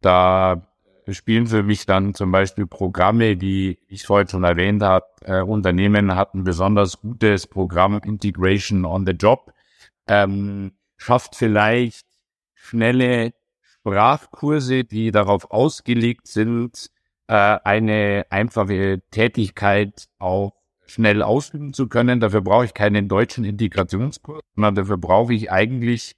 da 0.00 0.62
spielen 1.08 1.46
für 1.46 1.62
mich 1.62 1.86
dann 1.86 2.14
zum 2.14 2.32
Beispiel 2.32 2.66
Programme, 2.66 3.36
die 3.36 3.78
ich 3.88 4.04
vorhin 4.04 4.28
schon 4.28 4.44
erwähnt 4.44 4.82
habe. 4.82 5.06
Äh, 5.22 5.42
Unternehmen 5.42 6.14
hatten 6.14 6.44
besonders 6.44 7.00
gutes 7.00 7.46
Programm 7.46 8.00
Integration 8.04 8.84
on 8.84 9.06
the 9.06 9.12
Job. 9.12 9.52
Ähm, 10.06 10.72
schafft 10.96 11.36
vielleicht 11.36 12.06
schnelle 12.54 13.32
Sprachkurse, 13.62 14.84
die 14.84 15.10
darauf 15.12 15.50
ausgelegt 15.50 16.26
sind, 16.26 16.90
äh, 17.28 17.34
eine 17.34 18.26
einfache 18.30 19.00
Tätigkeit 19.10 20.08
auch 20.18 20.54
schnell 20.86 21.22
ausüben 21.22 21.72
zu 21.72 21.88
können. 21.88 22.20
Dafür 22.20 22.40
brauche 22.40 22.64
ich 22.64 22.74
keinen 22.74 23.08
deutschen 23.08 23.44
Integrationskurs, 23.44 24.42
sondern 24.54 24.74
dafür 24.74 24.96
brauche 24.98 25.34
ich 25.34 25.50
eigentlich 25.50 26.16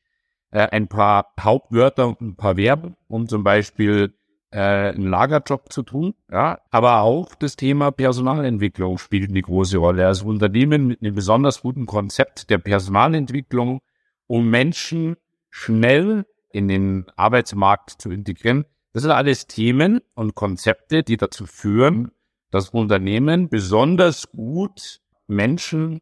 äh, 0.50 0.68
ein 0.70 0.88
paar 0.88 1.32
Hauptwörter 1.38 2.08
und 2.08 2.20
ein 2.20 2.36
paar 2.36 2.56
Verben, 2.56 2.96
um 3.08 3.28
zum 3.28 3.44
Beispiel 3.44 4.14
äh, 4.50 4.58
einen 4.58 5.06
Lagerjob 5.06 5.72
zu 5.72 5.82
tun. 5.82 6.14
Ja, 6.30 6.60
aber 6.70 7.00
auch 7.00 7.34
das 7.34 7.56
Thema 7.56 7.90
Personalentwicklung 7.90 8.98
spielt 8.98 9.30
eine 9.30 9.42
große 9.42 9.78
Rolle. 9.78 10.06
Also 10.06 10.26
Unternehmen 10.26 10.86
mit 10.88 11.02
einem 11.02 11.14
besonders 11.14 11.62
guten 11.62 11.86
Konzept 11.86 12.50
der 12.50 12.58
Personalentwicklung, 12.58 13.80
um 14.26 14.50
Menschen 14.50 15.16
schnell 15.50 16.26
in 16.52 16.68
den 16.68 17.06
Arbeitsmarkt 17.16 17.90
zu 17.90 18.10
integrieren. 18.10 18.64
Das 18.92 19.02
sind 19.02 19.12
alles 19.12 19.46
Themen 19.46 20.00
und 20.14 20.34
Konzepte, 20.34 21.04
die 21.04 21.16
dazu 21.16 21.46
führen, 21.46 22.10
dass 22.50 22.70
Unternehmen 22.70 23.48
besonders 23.48 24.32
gut 24.32 25.00
Menschen 25.28 26.00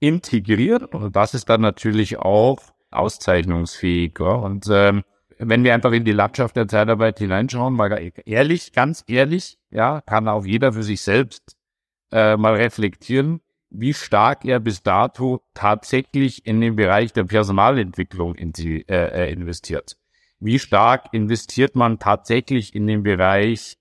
integriert. 0.00 0.94
Und 0.94 1.16
das 1.16 1.32
ist 1.32 1.48
dann 1.48 1.62
natürlich 1.62 2.18
auch 2.18 2.58
auszeichnungsfähig. 2.96 4.14
Ja? 4.18 4.34
Und 4.34 4.66
ähm, 4.70 5.04
wenn 5.38 5.64
wir 5.64 5.74
einfach 5.74 5.92
in 5.92 6.04
die 6.04 6.12
Landschaft 6.12 6.56
der 6.56 6.68
Zeitarbeit 6.68 7.18
hineinschauen, 7.18 7.74
mal 7.74 8.10
ehrlich, 8.24 8.72
ganz 8.72 9.04
ehrlich, 9.06 9.58
ja, 9.70 10.00
kann 10.00 10.28
auch 10.28 10.44
jeder 10.44 10.72
für 10.72 10.82
sich 10.82 11.02
selbst 11.02 11.56
äh, 12.10 12.36
mal 12.36 12.54
reflektieren, 12.54 13.40
wie 13.70 13.92
stark 13.92 14.44
er 14.44 14.60
bis 14.60 14.82
dato 14.82 15.42
tatsächlich 15.52 16.46
in 16.46 16.60
den 16.60 16.76
Bereich 16.76 17.12
der 17.12 17.24
Personalentwicklung 17.24 18.34
in 18.34 18.52
die, 18.52 18.88
äh, 18.88 19.26
äh, 19.26 19.32
investiert. 19.32 19.96
Wie 20.38 20.58
stark 20.58 21.12
investiert 21.12 21.74
man 21.74 21.98
tatsächlich 21.98 22.74
in 22.74 22.86
den 22.86 23.02
Bereich 23.02 23.76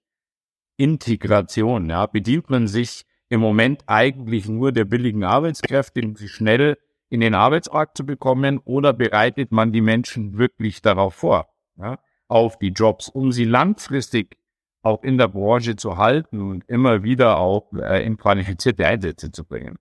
Integration? 0.78 1.90
Ja? 1.90 2.08
Bedient 2.08 2.50
man 2.50 2.68
sich 2.68 3.06
im 3.30 3.40
Moment 3.40 3.84
eigentlich 3.88 4.48
nur 4.48 4.72
der 4.72 4.86
billigen 4.86 5.24
Arbeitskräfte, 5.24 6.02
um 6.02 6.16
sie 6.16 6.28
schnell 6.30 6.78
in 7.10 7.20
den 7.20 7.34
Arbeitsmarkt 7.34 7.98
zu 7.98 8.06
bekommen 8.06 8.60
oder 8.60 8.94
bereitet 8.94 9.52
man 9.52 9.72
die 9.72 9.82
Menschen 9.82 10.38
wirklich 10.38 10.82
darauf 10.82 11.16
vor, 11.16 11.48
ja, 11.78 12.00
auf 12.28 12.58
die 12.58 12.70
Jobs, 12.70 13.10
um 13.10 13.32
sie 13.32 13.46
langfristig 13.46 14.38
auch 14.82 15.04
in 15.04 15.18
der 15.18 15.28
Branche 15.28 15.76
zu 15.76 15.98
halten 15.98 16.42
und 16.42 16.64
immer 16.68 17.04
wieder 17.04 17.38
auch 17.38 17.74
äh, 17.74 18.06
in 18.06 18.18
qualifizierte 18.18 18.86
Einsätze 18.86 19.32
zu 19.32 19.44
bringen. 19.44 19.78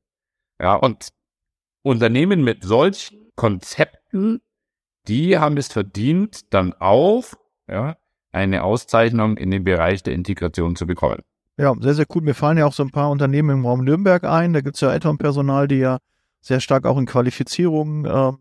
Ja, 0.61 0.77
und 0.77 1.09
Unternehmen 1.83 2.43
mit 2.43 2.65
solchen 2.65 3.31
Konzepten, 3.37 4.41
die 5.07 5.39
haben 5.39 5.59
es 5.59 5.69
verdient, 5.69 6.55
dann 6.55 6.73
auch 6.73 7.25
ja, 7.69 7.97
eine 8.33 8.63
Auszeichnung 8.65 9.37
in 9.37 9.51
dem 9.51 9.65
Bereich 9.65 10.03
der 10.03 10.15
Integration 10.15 10.77
zu 10.77 10.87
bekommen. 10.87 11.21
Ja, 11.57 11.75
sehr, 11.79 11.95
sehr 11.95 12.07
cool. 12.15 12.23
Mir 12.23 12.35
fallen 12.35 12.59
ja 12.59 12.67
auch 12.67 12.73
so 12.73 12.83
ein 12.83 12.91
paar 12.91 13.11
Unternehmen 13.11 13.51
im 13.51 13.67
Raum 13.67 13.85
Nürnberg 13.85 14.25
ein. 14.25 14.55
Da 14.55 14.61
gibt 14.61 14.77
es 14.77 14.81
ja 14.81 14.93
Elternpersonal, 14.93 15.69
die 15.69 15.79
ja 15.79 15.99
sehr 16.45 16.61
stark 16.61 16.87
auch 16.87 16.99
in 16.99 17.07
Qualifizierung 17.07 18.05
äh, 18.05 18.33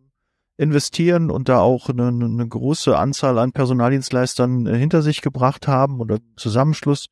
investieren 0.57 1.31
und 1.31 1.49
da 1.49 1.59
auch 1.59 1.89
eine, 1.89 2.07
eine 2.07 2.47
große 2.47 2.97
Anzahl 2.97 3.39
an 3.39 3.53
Personaldienstleistern 3.53 4.67
äh, 4.67 4.77
hinter 4.77 5.01
sich 5.01 5.21
gebracht 5.21 5.67
haben 5.67 5.99
oder 5.99 6.19
Zusammenschluss. 6.35 7.07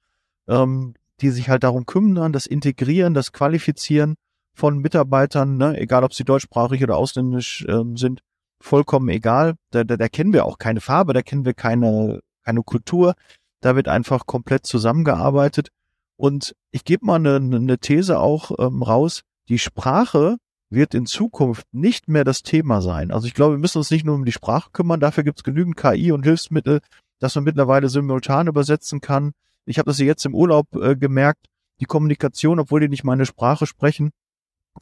Ähm, 0.47 0.93
die 1.21 1.29
sich 1.29 1.49
halt 1.49 1.63
darum 1.63 1.85
kümmern, 1.85 2.33
das 2.33 2.45
Integrieren, 2.45 3.13
das 3.13 3.31
Qualifizieren 3.31 4.15
von 4.53 4.79
Mitarbeitern, 4.79 5.57
ne, 5.57 5.77
egal 5.77 6.03
ob 6.03 6.13
sie 6.13 6.23
deutschsprachig 6.23 6.83
oder 6.83 6.97
ausländisch 6.97 7.65
ähm, 7.69 7.95
sind, 7.95 8.21
vollkommen 8.59 9.09
egal. 9.09 9.55
Da, 9.71 9.83
da, 9.83 9.97
da 9.97 10.07
kennen 10.07 10.33
wir 10.33 10.45
auch 10.45 10.57
keine 10.57 10.81
Farbe, 10.81 11.13
da 11.13 11.21
kennen 11.21 11.45
wir 11.45 11.53
keine, 11.53 12.21
keine 12.43 12.63
Kultur. 12.63 13.13
Da 13.61 13.75
wird 13.75 13.87
einfach 13.87 14.25
komplett 14.25 14.65
zusammengearbeitet. 14.65 15.69
Und 16.17 16.55
ich 16.71 16.83
gebe 16.83 17.05
mal 17.05 17.15
eine, 17.15 17.35
eine 17.35 17.77
These 17.77 18.19
auch 18.19 18.51
ähm, 18.59 18.83
raus. 18.83 19.21
Die 19.47 19.59
Sprache 19.59 20.37
wird 20.71 20.93
in 20.93 21.05
Zukunft 21.05 21.67
nicht 21.71 22.07
mehr 22.07 22.23
das 22.23 22.43
Thema 22.43 22.81
sein. 22.81 23.11
Also 23.11 23.27
ich 23.27 23.33
glaube, 23.33 23.55
wir 23.55 23.59
müssen 23.59 23.77
uns 23.77 23.91
nicht 23.91 24.05
nur 24.05 24.15
um 24.15 24.25
die 24.25 24.31
Sprache 24.31 24.69
kümmern, 24.71 24.99
dafür 24.99 25.23
gibt 25.23 25.39
es 25.39 25.43
genügend 25.43 25.75
KI 25.77 26.11
und 26.11 26.23
Hilfsmittel, 26.23 26.79
dass 27.19 27.35
man 27.35 27.43
mittlerweile 27.43 27.89
simultan 27.89 28.47
übersetzen 28.47 29.01
kann. 29.01 29.33
Ich 29.65 29.77
habe 29.77 29.89
das 29.89 29.99
jetzt 29.99 30.25
im 30.25 30.33
Urlaub 30.33 30.67
äh, 30.75 30.95
gemerkt, 30.95 31.45
die 31.79 31.85
Kommunikation, 31.85 32.59
obwohl 32.59 32.79
die 32.79 32.89
nicht 32.89 33.03
meine 33.03 33.25
Sprache 33.25 33.67
sprechen, 33.67 34.11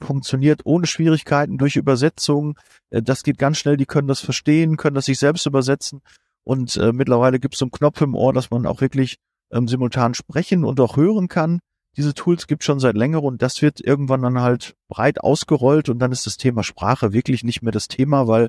funktioniert 0.01 0.61
ohne 0.65 0.85
Schwierigkeiten 0.85 1.57
durch 1.57 1.75
Übersetzungen. 1.75 2.55
Äh, 2.89 3.01
das 3.01 3.23
geht 3.23 3.37
ganz 3.37 3.57
schnell, 3.57 3.77
die 3.77 3.85
können 3.85 4.07
das 4.07 4.21
verstehen, 4.21 4.77
können 4.77 4.95
das 4.95 5.05
sich 5.05 5.19
selbst 5.19 5.45
übersetzen. 5.45 6.01
Und 6.43 6.77
äh, 6.77 6.93
mittlerweile 6.93 7.39
gibt 7.39 7.55
es 7.55 7.59
so 7.59 7.65
einen 7.65 7.71
Knopf 7.71 8.01
im 8.01 8.15
Ohr, 8.15 8.33
dass 8.33 8.51
man 8.51 8.65
auch 8.65 8.81
wirklich 8.81 9.17
ähm, 9.51 9.67
simultan 9.67 10.13
sprechen 10.13 10.63
und 10.63 10.79
auch 10.79 10.97
hören 10.97 11.27
kann. 11.27 11.59
Diese 11.99 12.13
Tools 12.13 12.47
gibt 12.47 12.63
schon 12.63 12.79
seit 12.79 12.95
längerem 12.95 13.25
und 13.25 13.41
das 13.41 13.61
wird 13.61 13.81
irgendwann 13.81 14.21
dann 14.21 14.39
halt 14.39 14.77
breit 14.87 15.19
ausgerollt 15.19 15.89
und 15.89 15.99
dann 15.99 16.13
ist 16.13 16.25
das 16.25 16.37
Thema 16.37 16.63
Sprache 16.63 17.11
wirklich 17.11 17.43
nicht 17.43 17.61
mehr 17.61 17.73
das 17.73 17.89
Thema, 17.89 18.25
weil, 18.25 18.47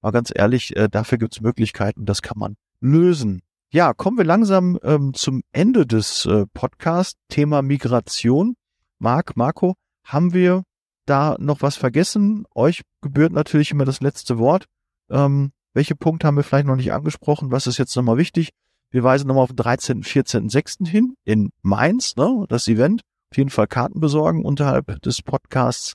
mal 0.00 0.12
ganz 0.12 0.32
ehrlich, 0.34 0.74
äh, 0.76 0.88
dafür 0.88 1.18
gibt 1.18 1.34
es 1.34 1.42
Möglichkeiten, 1.42 2.06
das 2.06 2.22
kann 2.22 2.38
man 2.38 2.56
lösen. 2.80 3.42
Ja, 3.70 3.92
kommen 3.92 4.16
wir 4.16 4.24
langsam 4.24 4.78
ähm, 4.82 5.12
zum 5.12 5.42
Ende 5.52 5.86
des 5.86 6.24
äh, 6.24 6.46
Podcasts. 6.54 7.20
Thema 7.28 7.60
Migration. 7.60 8.56
Marc, 8.98 9.36
Marco, 9.36 9.74
haben 10.02 10.32
wir 10.32 10.62
da 11.04 11.36
noch 11.38 11.60
was 11.60 11.76
vergessen? 11.76 12.46
Euch 12.54 12.80
gebührt 13.02 13.32
natürlich 13.32 13.72
immer 13.72 13.84
das 13.84 14.00
letzte 14.00 14.38
Wort. 14.38 14.64
Ähm, 15.10 15.52
welche 15.74 15.96
Punkte 15.96 16.26
haben 16.26 16.36
wir 16.36 16.44
vielleicht 16.44 16.66
noch 16.66 16.76
nicht 16.76 16.94
angesprochen? 16.94 17.50
Was 17.50 17.66
ist 17.66 17.76
jetzt 17.76 17.94
nochmal 17.94 18.16
wichtig? 18.16 18.52
Wir 18.90 19.02
weisen 19.02 19.26
nochmal 19.28 19.44
auf 19.44 19.50
den 19.50 19.56
13., 19.56 20.02
14., 20.02 20.48
6. 20.48 20.78
hin 20.86 21.14
in 21.24 21.50
Mainz, 21.62 22.16
ne, 22.16 22.44
das 22.48 22.68
Event. 22.68 23.02
Auf 23.32 23.38
jeden 23.38 23.50
Fall 23.50 23.66
Karten 23.66 24.00
besorgen 24.00 24.44
unterhalb 24.44 25.00
des 25.02 25.22
Podcasts 25.22 25.94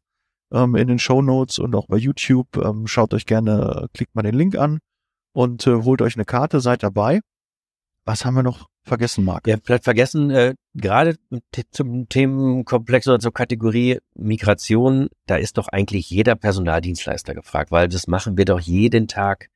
ähm, 0.52 0.76
in 0.76 0.88
den 0.88 1.00
Show 1.00 1.22
Notes 1.22 1.60
und 1.60 1.76
auch 1.76 1.88
bei 1.88 1.98
YouTube. 1.98 2.58
Ähm, 2.58 2.88
schaut 2.88 3.14
euch 3.14 3.26
gerne, 3.26 3.88
klickt 3.94 4.16
mal 4.16 4.22
den 4.22 4.36
Link 4.36 4.58
an 4.58 4.80
und 5.34 5.66
äh, 5.68 5.84
holt 5.84 6.02
euch 6.02 6.16
eine 6.16 6.26
Karte, 6.26 6.60
seid 6.60 6.84
dabei. 6.84 7.22
Was 8.06 8.26
haben 8.26 8.34
wir 8.34 8.44
noch 8.44 8.68
vergessen, 8.84 9.24
Marc? 9.24 9.48
Ja, 9.48 9.58
vielleicht 9.64 9.84
vergessen, 9.84 10.32
äh, 10.32 10.56
gerade 10.74 11.16
zum 11.72 12.10
Themenkomplex 12.10 13.08
oder 13.08 13.20
zur 13.20 13.34
Kategorie 13.34 14.00
Migration, 14.16 15.08
da 15.28 15.36
ist 15.36 15.58
doch 15.58 15.68
eigentlich 15.68 16.10
jeder 16.10 16.36
Personaldienstleister 16.36 17.34
gefragt, 17.36 17.72
weil 17.72 17.88
das 17.88 18.08
machen 18.08 18.38
wir 18.38 18.46
doch 18.46 18.60
jeden 18.60 19.08
Tag. 19.08 19.48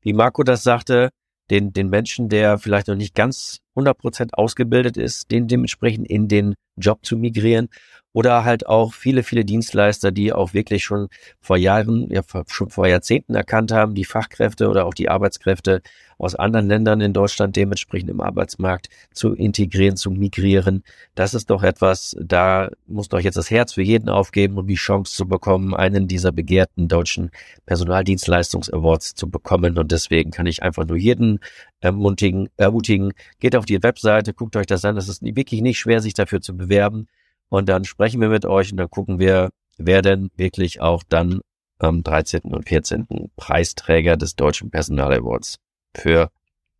Wie 0.00 0.12
Marco 0.12 0.42
das 0.42 0.62
sagte, 0.62 1.10
den, 1.50 1.72
den 1.72 1.88
Menschen, 1.88 2.28
der 2.28 2.58
vielleicht 2.58 2.88
noch 2.88 2.96
nicht 2.96 3.14
ganz 3.14 3.58
100% 3.76 4.32
ausgebildet 4.32 4.96
ist, 4.96 5.30
den 5.30 5.48
dementsprechend 5.48 6.08
in 6.08 6.28
den 6.28 6.54
Job 6.76 7.04
zu 7.04 7.16
migrieren. 7.16 7.68
Oder 8.12 8.44
halt 8.44 8.66
auch 8.66 8.94
viele, 8.94 9.24
viele 9.24 9.44
Dienstleister, 9.44 10.12
die 10.12 10.32
auch 10.32 10.54
wirklich 10.54 10.84
schon 10.84 11.08
vor 11.40 11.56
Jahren, 11.56 12.08
ja, 12.10 12.22
schon 12.46 12.70
vor 12.70 12.86
Jahrzehnten 12.86 13.34
erkannt 13.34 13.72
haben, 13.72 13.94
die 13.94 14.04
Fachkräfte 14.04 14.68
oder 14.68 14.86
auch 14.86 14.94
die 14.94 15.08
Arbeitskräfte 15.08 15.82
aus 16.18 16.34
anderen 16.34 16.68
Ländern 16.68 17.00
in 17.00 17.12
Deutschland 17.12 17.56
dementsprechend 17.56 18.10
im 18.10 18.20
Arbeitsmarkt 18.20 18.88
zu 19.12 19.32
integrieren, 19.32 19.96
zu 19.96 20.10
migrieren. 20.10 20.82
Das 21.14 21.34
ist 21.34 21.50
doch 21.50 21.62
etwas, 21.62 22.16
da 22.20 22.70
muss 22.86 23.08
doch 23.08 23.20
jetzt 23.20 23.36
das 23.36 23.50
Herz 23.50 23.74
für 23.74 23.82
jeden 23.82 24.08
aufgeben, 24.08 24.58
um 24.58 24.66
die 24.66 24.74
Chance 24.74 25.14
zu 25.14 25.26
bekommen, 25.26 25.74
einen 25.74 26.08
dieser 26.08 26.32
begehrten 26.32 26.88
deutschen 26.88 27.30
Personaldienstleistungs-Awards 27.66 29.14
zu 29.14 29.30
bekommen. 29.30 29.78
Und 29.78 29.92
deswegen 29.92 30.30
kann 30.30 30.46
ich 30.46 30.62
einfach 30.62 30.86
nur 30.86 30.96
jeden 30.96 31.40
ermutigen, 31.80 32.48
ermutigen, 32.56 33.12
geht 33.40 33.56
auf 33.56 33.66
die 33.66 33.82
Webseite, 33.82 34.34
guckt 34.34 34.56
euch 34.56 34.66
das 34.66 34.84
an. 34.84 34.96
Es 34.96 35.08
ist 35.08 35.22
wirklich 35.22 35.60
nicht 35.60 35.78
schwer, 35.78 36.00
sich 36.00 36.14
dafür 36.14 36.40
zu 36.40 36.56
bewerben. 36.56 37.06
Und 37.48 37.68
dann 37.68 37.84
sprechen 37.84 38.20
wir 38.20 38.28
mit 38.28 38.44
euch 38.46 38.72
und 38.72 38.78
dann 38.78 38.90
gucken 38.90 39.18
wir, 39.18 39.50
wer 39.76 40.02
denn 40.02 40.30
wirklich 40.36 40.80
auch 40.80 41.02
dann 41.08 41.40
am 41.78 42.02
13. 42.02 42.42
und 42.42 42.68
14. 42.68 43.06
Preisträger 43.36 44.16
des 44.16 44.36
Deutschen 44.36 44.70
Personal 44.70 45.12
Awards 45.12 45.58
für 45.96 46.30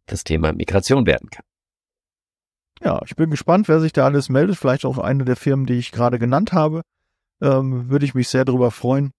das 0.07 0.24
Thema 0.24 0.53
Migration 0.53 1.07
werden 1.07 1.31
kann. 1.31 1.44
Ja, 2.83 3.00
ich 3.07 3.16
bin 3.16 3.31
gespannt, 3.31 3.68
wer 3.68 3.81
sich 3.81 3.92
da 3.92 4.05
alles 4.05 4.29
meldet. 4.29 4.57
Vielleicht 4.57 4.85
auch 4.85 4.98
eine 4.98 5.24
der 5.24 5.37
Firmen, 5.37 5.66
die 5.66 5.74
ich 5.74 5.92
gerade 5.92 6.18
genannt 6.18 6.53
habe. 6.53 6.83
Ähm, 7.40 7.88
würde 7.88 8.05
ich 8.05 8.14
mich 8.14 8.29
sehr 8.29 8.44
darüber 8.44 8.70
freuen. 8.70 9.12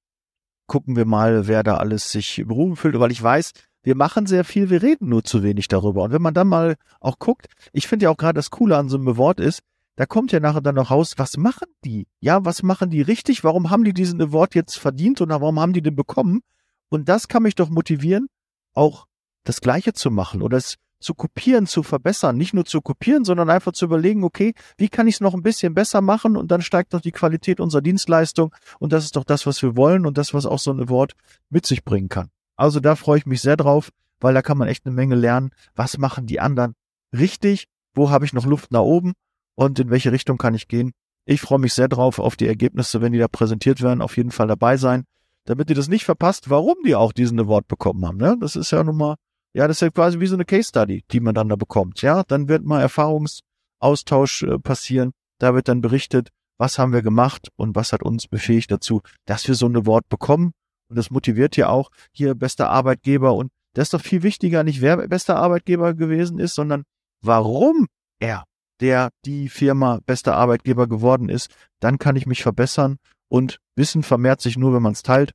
Gucken 0.68 0.96
wir 0.96 1.06
mal, 1.06 1.48
wer 1.48 1.64
da 1.64 1.78
alles 1.78 2.12
sich 2.12 2.44
berufen 2.46 2.76
fühlt, 2.76 3.00
weil 3.00 3.12
ich 3.12 3.22
weiß, 3.22 3.52
wir 3.84 3.96
machen 3.96 4.26
sehr 4.26 4.44
viel, 4.44 4.72
wir 4.72 4.82
reden 4.82 5.10
nur 5.10 5.24
zu 5.24 5.44
wenig 5.44 5.68
darüber. 5.68 6.04
Und 6.04 6.12
wenn 6.12 6.22
man 6.22 6.34
dann 6.34 6.48
mal 6.48 6.76
auch 7.00 7.20
guckt, 7.20 7.48
ich 7.72 7.88
finde 7.88 8.06
ja 8.06 8.10
auch 8.10 8.18
gerade 8.18 8.38
das 8.38 8.50
Coole 8.50 8.78
an 8.78 8.90
so 8.90 8.98
einem 8.98 9.08
Award 9.08 9.40
ist, 9.40 9.62
da 9.96 10.06
kommt 10.06 10.32
ja 10.32 10.40
nachher 10.40 10.62
dann 10.62 10.76
noch 10.76 10.92
raus, 10.92 11.14
was 11.18 11.38
machen 11.38 11.68
die? 11.86 12.08
Ja, 12.20 12.44
was 12.44 12.64
machen 12.64 12.90
die 12.90 13.02
richtig? 13.02 13.44
Warum 13.44 13.70
haben 13.70 13.84
die 13.84 13.94
diesen 13.94 14.22
Award 14.22 14.56
jetzt 14.56 14.78
verdient 14.78 15.22
oder 15.22 15.40
warum 15.40 15.60
haben 15.60 15.74
die 15.74 15.82
den 15.82 15.96
bekommen? 15.96 16.42
Und 16.90 17.08
das 17.08 17.28
kann 17.28 17.44
mich 17.44 17.56
doch 17.56 17.70
motivieren, 17.70 18.28
auch 18.74 19.06
das 19.46 19.62
Gleiche 19.62 19.94
zu 19.94 20.12
machen 20.12 20.42
oder 20.42 20.58
es 20.58 20.76
zu 21.00 21.14
kopieren, 21.14 21.68
zu 21.68 21.84
verbessern. 21.84 22.36
Nicht 22.36 22.54
nur 22.54 22.66
zu 22.66 22.82
kopieren, 22.82 23.26
sondern 23.26 23.50
einfach 23.50 23.72
zu 23.72 23.86
überlegen, 23.86 24.24
okay, 24.24 24.54
wie 24.78 24.90
kann 24.90 25.08
ich 25.08 25.16
es 25.16 25.22
noch 25.22 25.34
ein 25.34 25.44
bisschen 25.44 25.74
besser 25.74 26.02
machen? 26.02 26.36
Und 26.36 26.52
dann 26.52 26.62
steigt 26.62 26.94
noch 26.94 27.02
die 27.02 27.12
Qualität 27.12 27.60
unserer 27.60 27.82
Dienstleistung. 27.82 28.54
Und 28.80 28.92
das 28.92 29.06
ist 29.06 29.16
doch 29.16 29.24
das, 29.24 29.46
was 29.46 29.62
wir 29.62 29.78
wollen 29.78 30.06
und 30.06 30.18
das, 30.18 30.34
was 30.34 30.46
auch 30.46 30.60
so 30.60 30.72
ein 30.72 30.82
Award 30.82 31.14
mit 31.50 31.66
sich 31.66 31.86
bringen 31.86 32.10
kann. 32.10 32.30
Also 32.56 32.80
da 32.80 32.96
freue 32.96 33.20
ich 33.20 33.26
mich 33.26 33.42
sehr 33.42 33.58
drauf, 33.58 33.90
weil 34.20 34.34
da 34.34 34.42
kann 34.42 34.58
man 34.58 34.68
echt 34.68 34.86
eine 34.86 34.96
Menge 34.96 35.16
lernen. 35.16 35.52
Was 35.76 35.98
machen 35.98 36.26
die 36.26 36.40
anderen 36.40 36.74
richtig? 37.16 37.68
Wo 37.94 38.10
habe 38.10 38.26
ich 38.26 38.34
noch 38.34 38.46
Luft 38.46 38.72
nach 38.72 38.82
oben? 38.82 39.14
und 39.56 39.80
in 39.80 39.90
welche 39.90 40.12
Richtung 40.12 40.38
kann 40.38 40.54
ich 40.54 40.68
gehen. 40.68 40.92
Ich 41.26 41.42
freue 41.42 41.60
mich 41.60 41.74
sehr 41.74 41.88
drauf 41.88 42.20
auf 42.20 42.36
die 42.36 42.48
Ergebnisse, 42.48 43.02
wenn 43.02 43.14
die 43.14 43.20
da 43.20 43.28
präsentiert 43.28 43.82
werden, 43.82 44.02
auf 44.02 44.16
jeden 44.18 44.32
Fall 44.32 44.48
dabei 44.48 44.78
sein, 44.78 45.06
damit 45.46 45.70
ihr 45.70 45.76
das 45.76 45.88
nicht 45.88 46.06
verpasst, 46.06 46.50
warum 46.50 46.76
die 46.86 46.96
auch 46.96 47.14
diesen 47.14 47.40
Award 47.40 47.68
bekommen 47.68 48.06
haben. 48.06 48.18
Ne? 48.18 48.38
Das 48.40 48.56
ist 48.56 48.72
ja 48.72 48.84
nun 48.84 48.98
mal, 48.98 49.16
ja, 49.56 49.70
das 49.70 49.78
ist 49.78 49.82
ja 49.82 49.90
quasi 49.90 50.20
wie 50.20 50.28
so 50.28 50.36
eine 50.36 50.44
Case 50.44 50.68
Study, 50.68 51.06
die 51.12 51.22
man 51.22 51.34
dann 51.34 51.48
da 51.48 51.56
bekommt. 51.56 52.02
Ja, 52.02 52.24
dann 52.24 52.50
wird 52.50 52.66
mal 52.66 52.82
Erfahrungsaustausch 52.82 54.44
äh, 54.44 54.60
passieren. 54.60 55.14
Da 55.40 55.56
wird 55.56 55.70
dann 55.70 55.80
berichtet, 55.80 56.30
was 56.58 56.78
haben 56.78 56.92
wir 56.92 57.02
gemacht 57.02 57.48
und 57.56 57.74
was 57.74 57.94
hat 57.94 58.04
uns 58.04 58.28
befähigt 58.28 58.70
dazu, 58.70 59.02
dass 59.26 59.48
wir 59.48 59.56
so 59.56 59.68
ein 59.68 59.78
Award 59.78 60.10
bekommen. 60.10 60.52
Und 60.90 60.98
das 60.98 61.10
motiviert 61.10 61.56
ja 61.56 61.70
auch 61.70 61.90
hier 62.12 62.36
bester 62.36 62.70
Arbeitgeber. 62.70 63.34
Und 63.34 63.50
das 63.74 63.86
ist 63.88 63.94
doch 63.94 64.02
viel 64.02 64.24
wichtiger, 64.24 64.66
nicht 64.66 64.82
wer 64.82 65.08
bester 65.08 65.38
Arbeitgeber 65.38 65.94
gewesen 65.94 66.38
ist, 66.38 66.56
sondern 66.56 66.84
warum 67.22 67.88
er 68.20 68.44
der 68.82 69.10
die 69.24 69.48
Firma 69.48 70.02
bester 70.06 70.36
Arbeitgeber 70.36 70.88
geworden 70.88 71.30
ist, 71.30 71.50
dann 71.80 71.98
kann 71.98 72.18
ich 72.18 72.26
mich 72.26 72.44
verbessern 72.44 72.98
und 73.30 73.60
Wissen 73.78 74.04
vermehrt 74.04 74.42
sich 74.42 74.58
nur, 74.58 74.74
wenn 74.74 74.82
man 74.82 74.92
es 74.92 75.02
teilt. 75.02 75.32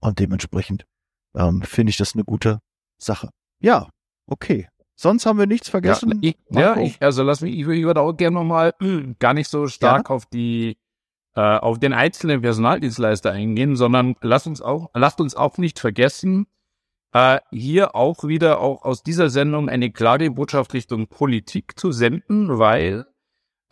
Und 0.00 0.18
dementsprechend 0.18 0.86
ähm, 1.36 1.60
finde 1.60 1.90
ich 1.90 1.98
das 1.98 2.14
eine 2.14 2.24
gute 2.24 2.60
Sache. 2.98 3.30
Ja, 3.60 3.88
okay. 4.26 4.68
Sonst 4.96 5.26
haben 5.26 5.38
wir 5.38 5.46
nichts 5.46 5.68
vergessen. 5.68 6.20
Ja, 6.22 6.28
ich, 6.30 6.36
ja 6.50 6.76
ich, 6.76 7.02
also 7.02 7.22
lass 7.22 7.40
mich, 7.40 7.58
ich, 7.58 7.66
würde 7.66 8.00
auch 8.00 8.12
gerne 8.12 8.34
nochmal 8.34 8.74
gar 9.18 9.34
nicht 9.34 9.48
so 9.48 9.66
stark 9.66 10.08
ja? 10.08 10.14
auf 10.14 10.26
die 10.26 10.76
äh, 11.34 11.40
auf 11.40 11.80
den 11.80 11.92
einzelnen 11.92 12.42
Personaldienstleister 12.42 13.32
eingehen, 13.32 13.74
sondern 13.74 14.14
lasst 14.20 14.46
uns 14.46 14.62
auch, 14.62 14.90
lasst 14.94 15.20
uns 15.20 15.34
auch 15.34 15.58
nicht 15.58 15.80
vergessen, 15.80 16.46
äh, 17.12 17.40
hier 17.50 17.96
auch 17.96 18.24
wieder 18.24 18.60
auch 18.60 18.84
aus 18.84 19.02
dieser 19.02 19.30
Sendung 19.30 19.68
eine 19.68 19.90
klare 19.90 20.30
Botschaft 20.30 20.74
Richtung 20.74 21.08
Politik 21.08 21.78
zu 21.78 21.90
senden, 21.90 22.58
weil 22.58 23.06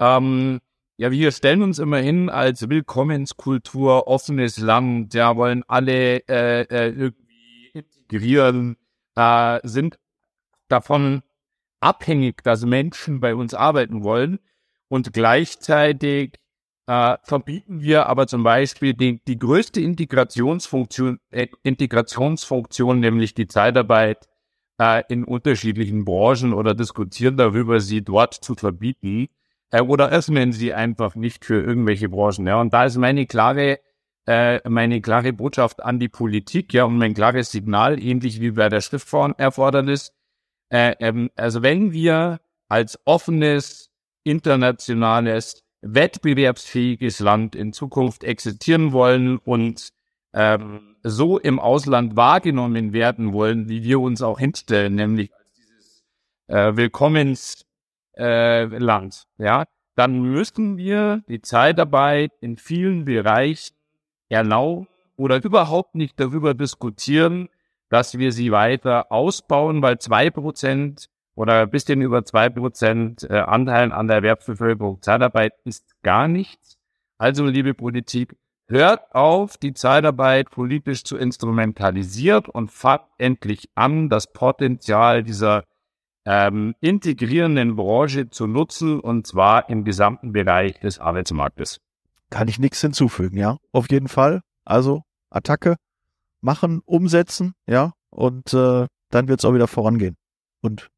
ähm, 0.00 0.60
ja, 0.96 1.10
wir 1.10 1.32
stellen 1.32 1.62
uns 1.62 1.78
immer 1.78 1.98
hin 1.98 2.30
als 2.30 2.68
Willkommenskultur, 2.68 4.06
offenes 4.06 4.58
Land, 4.58 5.14
ja, 5.14 5.36
wollen 5.36 5.64
alle 5.66 6.18
äh, 6.28 6.62
äh, 6.62 6.88
irgendwie 6.88 7.70
integrieren, 7.72 8.76
äh, 9.16 9.60
sind 9.62 9.98
davon 10.68 11.22
abhängig, 11.80 12.42
dass 12.42 12.64
Menschen 12.64 13.20
bei 13.20 13.34
uns 13.34 13.54
arbeiten 13.54 14.02
wollen 14.02 14.38
und 14.88 15.12
gleichzeitig 15.12 16.38
äh, 16.86 17.16
verbieten 17.22 17.80
wir 17.80 18.06
aber 18.06 18.26
zum 18.26 18.42
Beispiel 18.42 18.94
die, 18.94 19.22
die 19.26 19.38
größte 19.38 19.80
Integrationsfunktion, 19.80 21.20
äh, 21.30 21.48
Integrationsfunktion, 21.62 23.00
nämlich 23.00 23.34
die 23.34 23.46
Zeitarbeit 23.46 24.28
äh, 24.78 25.02
in 25.08 25.24
unterschiedlichen 25.24 26.04
Branchen 26.04 26.52
oder 26.52 26.74
diskutieren 26.74 27.36
darüber, 27.36 27.80
sie 27.80 28.02
dort 28.02 28.34
zu 28.34 28.54
verbieten 28.54 29.28
äh, 29.70 29.80
oder 29.80 30.10
öffnen 30.10 30.52
sie 30.52 30.74
einfach 30.74 31.14
nicht 31.14 31.44
für 31.44 31.62
irgendwelche 31.62 32.08
Branchen. 32.08 32.46
Ja. 32.46 32.60
Und 32.60 32.72
da 32.72 32.84
ist 32.84 32.96
meine 32.96 33.26
klare, 33.26 33.80
äh, 34.26 34.68
meine 34.68 35.00
klare 35.00 35.32
Botschaft 35.32 35.82
an 35.82 35.98
die 35.98 36.08
Politik, 36.08 36.72
ja, 36.72 36.84
und 36.84 36.96
mein 36.98 37.14
klares 37.14 37.50
Signal, 37.50 38.02
ähnlich 38.02 38.40
wie 38.40 38.52
bei 38.52 38.68
der 38.68 38.80
Schriftformerfordernis. 38.80 40.12
Äh, 40.70 40.94
ähm, 41.00 41.30
also 41.34 41.62
wenn 41.62 41.92
wir 41.92 42.40
als 42.68 42.98
offenes 43.04 43.90
internationales, 44.24 45.62
wettbewerbsfähiges 45.82 47.18
Land 47.18 47.56
in 47.56 47.72
Zukunft 47.72 48.22
existieren 48.22 48.92
wollen 48.92 49.38
und 49.38 49.90
ähm, 50.32 50.96
so 51.02 51.38
im 51.38 51.58
Ausland 51.58 52.14
wahrgenommen 52.14 52.92
werden 52.92 53.32
wollen, 53.32 53.68
wie 53.68 53.82
wir 53.82 54.00
uns 54.00 54.22
auch 54.22 54.38
hinstellen, 54.38 54.94
nämlich 54.94 55.34
als 55.34 55.52
dieses 55.52 56.04
äh, 56.46 56.76
Willkommensland, 56.76 57.66
äh, 59.38 59.44
ja, 59.44 59.64
dann 59.96 60.22
müssen 60.22 60.76
wir 60.76 61.22
die 61.28 61.42
Zeitarbeit 61.42 62.30
in 62.40 62.56
vielen 62.56 63.04
Bereichen 63.04 63.74
erlauben 64.32 64.88
oder 65.16 65.42
überhaupt 65.42 65.94
nicht 65.94 66.18
darüber 66.18 66.54
diskutieren, 66.54 67.48
dass 67.88 68.18
wir 68.18 68.32
sie 68.32 68.50
weiter 68.50 69.12
ausbauen, 69.12 69.82
weil 69.82 69.98
zwei 69.98 70.30
Prozent 70.30 71.08
oder 71.34 71.62
ein 71.62 71.70
bisschen 71.70 72.00
über 72.00 72.24
zwei 72.24 72.48
Prozent 72.48 73.24
äh, 73.28 73.38
Anteil 73.38 73.92
an 73.92 74.06
der 74.06 74.16
Erwerbsbevölkerung 74.16 75.00
Zeitarbeit 75.02 75.52
ist 75.64 75.84
gar 76.02 76.28
nichts. 76.28 76.78
Also, 77.18 77.44
liebe 77.46 77.74
Politik, 77.74 78.36
hört 78.66 79.14
auf, 79.14 79.56
die 79.56 79.74
Zeitarbeit 79.74 80.50
politisch 80.50 81.04
zu 81.04 81.16
instrumentalisieren 81.16 82.46
und 82.46 82.70
fangt 82.70 83.04
endlich 83.18 83.68
an, 83.74 84.08
das 84.08 84.32
Potenzial 84.32 85.22
dieser 85.22 85.64
ähm, 86.24 86.74
integrierenden 86.80 87.76
Branche 87.76 88.30
zu 88.30 88.46
nutzen 88.46 89.00
und 89.00 89.26
zwar 89.26 89.68
im 89.68 89.84
gesamten 89.84 90.32
Bereich 90.32 90.80
des 90.80 90.98
Arbeitsmarktes. 90.98 91.80
Kann 92.32 92.48
ich 92.48 92.58
nichts 92.58 92.80
hinzufügen, 92.80 93.36
ja. 93.36 93.58
Auf 93.72 93.90
jeden 93.90 94.08
Fall. 94.08 94.40
Also 94.64 95.02
Attacke 95.28 95.76
machen, 96.40 96.80
umsetzen, 96.86 97.52
ja, 97.68 97.92
und 98.10 98.54
äh, 98.54 98.86
dann 99.10 99.28
wird 99.28 99.40
es 99.40 99.44
auch 99.44 99.52
wieder 99.52 99.68
vorangehen. 99.68 100.16
Und 100.62 100.88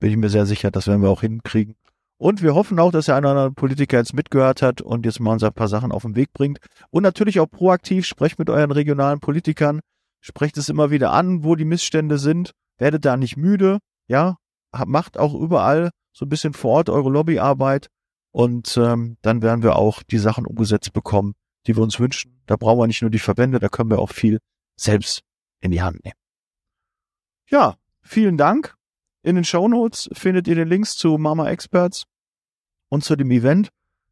bin 0.00 0.10
ich 0.10 0.16
mir 0.16 0.28
sehr 0.28 0.46
sicher, 0.46 0.72
das 0.72 0.88
werden 0.88 1.00
wir 1.00 1.08
auch 1.10 1.20
hinkriegen. 1.20 1.76
Und 2.18 2.42
wir 2.42 2.56
hoffen 2.56 2.78
auch, 2.80 2.90
dass 2.90 3.06
der 3.06 3.14
eine 3.14 3.28
oder 3.28 3.40
andere 3.40 3.54
Politiker 3.54 3.98
jetzt 3.98 4.14
mitgehört 4.14 4.62
hat 4.62 4.80
und 4.80 5.06
jetzt 5.06 5.20
mal 5.20 5.32
uns 5.32 5.44
ein 5.44 5.52
paar 5.52 5.68
Sachen 5.68 5.92
auf 5.92 6.02
den 6.02 6.16
Weg 6.16 6.32
bringt. 6.32 6.58
Und 6.90 7.04
natürlich 7.04 7.38
auch 7.38 7.46
proaktiv, 7.46 8.04
sprecht 8.04 8.38
mit 8.40 8.50
euren 8.50 8.72
regionalen 8.72 9.20
Politikern, 9.20 9.80
sprecht 10.20 10.58
es 10.58 10.68
immer 10.68 10.90
wieder 10.90 11.12
an, 11.12 11.44
wo 11.44 11.54
die 11.54 11.64
Missstände 11.64 12.18
sind, 12.18 12.50
werdet 12.78 13.04
da 13.04 13.16
nicht 13.16 13.36
müde, 13.36 13.78
ja, 14.08 14.36
macht 14.86 15.18
auch 15.18 15.34
überall 15.34 15.90
so 16.12 16.26
ein 16.26 16.28
bisschen 16.28 16.52
vor 16.52 16.72
Ort 16.72 16.90
eure 16.90 17.10
Lobbyarbeit 17.10 17.88
und 18.32 18.76
ähm, 18.76 19.16
dann 19.22 19.42
werden 19.42 19.62
wir 19.62 19.76
auch 19.76 20.02
die 20.02 20.18
Sachen 20.18 20.46
umgesetzt 20.46 20.92
bekommen, 20.92 21.34
die 21.66 21.76
wir 21.76 21.82
uns 21.82 21.98
wünschen. 21.98 22.40
Da 22.46 22.56
brauchen 22.56 22.78
wir 22.78 22.86
nicht 22.86 23.02
nur 23.02 23.10
die 23.10 23.18
Verbände, 23.18 23.58
da 23.58 23.68
können 23.68 23.90
wir 23.90 23.98
auch 23.98 24.10
viel 24.10 24.38
selbst 24.76 25.22
in 25.60 25.70
die 25.70 25.82
Hand 25.82 26.04
nehmen. 26.04 26.16
Ja, 27.48 27.76
vielen 28.02 28.36
Dank. 28.36 28.76
In 29.22 29.34
den 29.34 29.44
Show 29.44 29.68
Notes 29.68 30.08
findet 30.12 30.48
ihr 30.48 30.54
den 30.54 30.68
Links 30.68 30.96
zu 30.96 31.18
Mama 31.18 31.50
Experts 31.50 32.04
und 32.88 33.04
zu 33.04 33.16
dem 33.16 33.30
Event. 33.30 33.68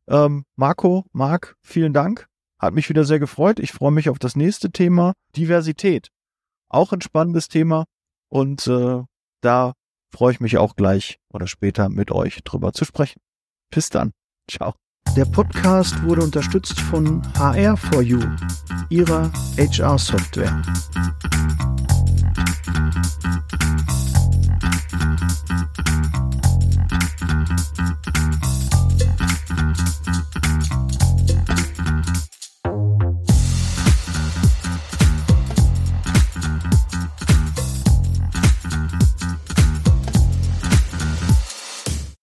Ähm, 0.07 0.45
Marco, 0.57 1.07
Marc, 1.13 1.57
vielen 1.63 1.93
Dank. 1.93 2.27
Hat 2.59 2.75
mich 2.75 2.89
wieder 2.89 3.05
sehr 3.05 3.19
gefreut. 3.19 3.61
Ich 3.61 3.73
freue 3.73 3.93
mich 3.93 4.09
auf 4.09 4.19
das 4.19 4.37
nächste 4.37 4.71
Thema. 4.71 5.15
Diversität. 5.37 6.09
Auch 6.69 6.93
ein 6.93 7.01
spannendes 7.01 7.49
Thema. 7.49 7.85
Und 8.29 8.67
äh, 8.67 9.03
da 9.41 9.73
freue 10.11 10.33
ich 10.33 10.41
mich 10.41 10.59
auch 10.59 10.75
gleich 10.75 11.19
oder 11.33 11.47
später 11.47 11.89
mit 11.89 12.11
euch 12.11 12.43
drüber 12.43 12.73
zu 12.73 12.85
sprechen. 12.85 13.21
Bis 13.71 13.89
dann. 13.91 14.13
Ciao. 14.51 14.75
Der 15.17 15.25
Podcast 15.25 16.03
wurde 16.03 16.23
unterstützt 16.23 16.79
von 16.81 17.23
HR4U, 17.35 18.23
ihrer 18.91 19.31
HR-Software. 19.57 20.63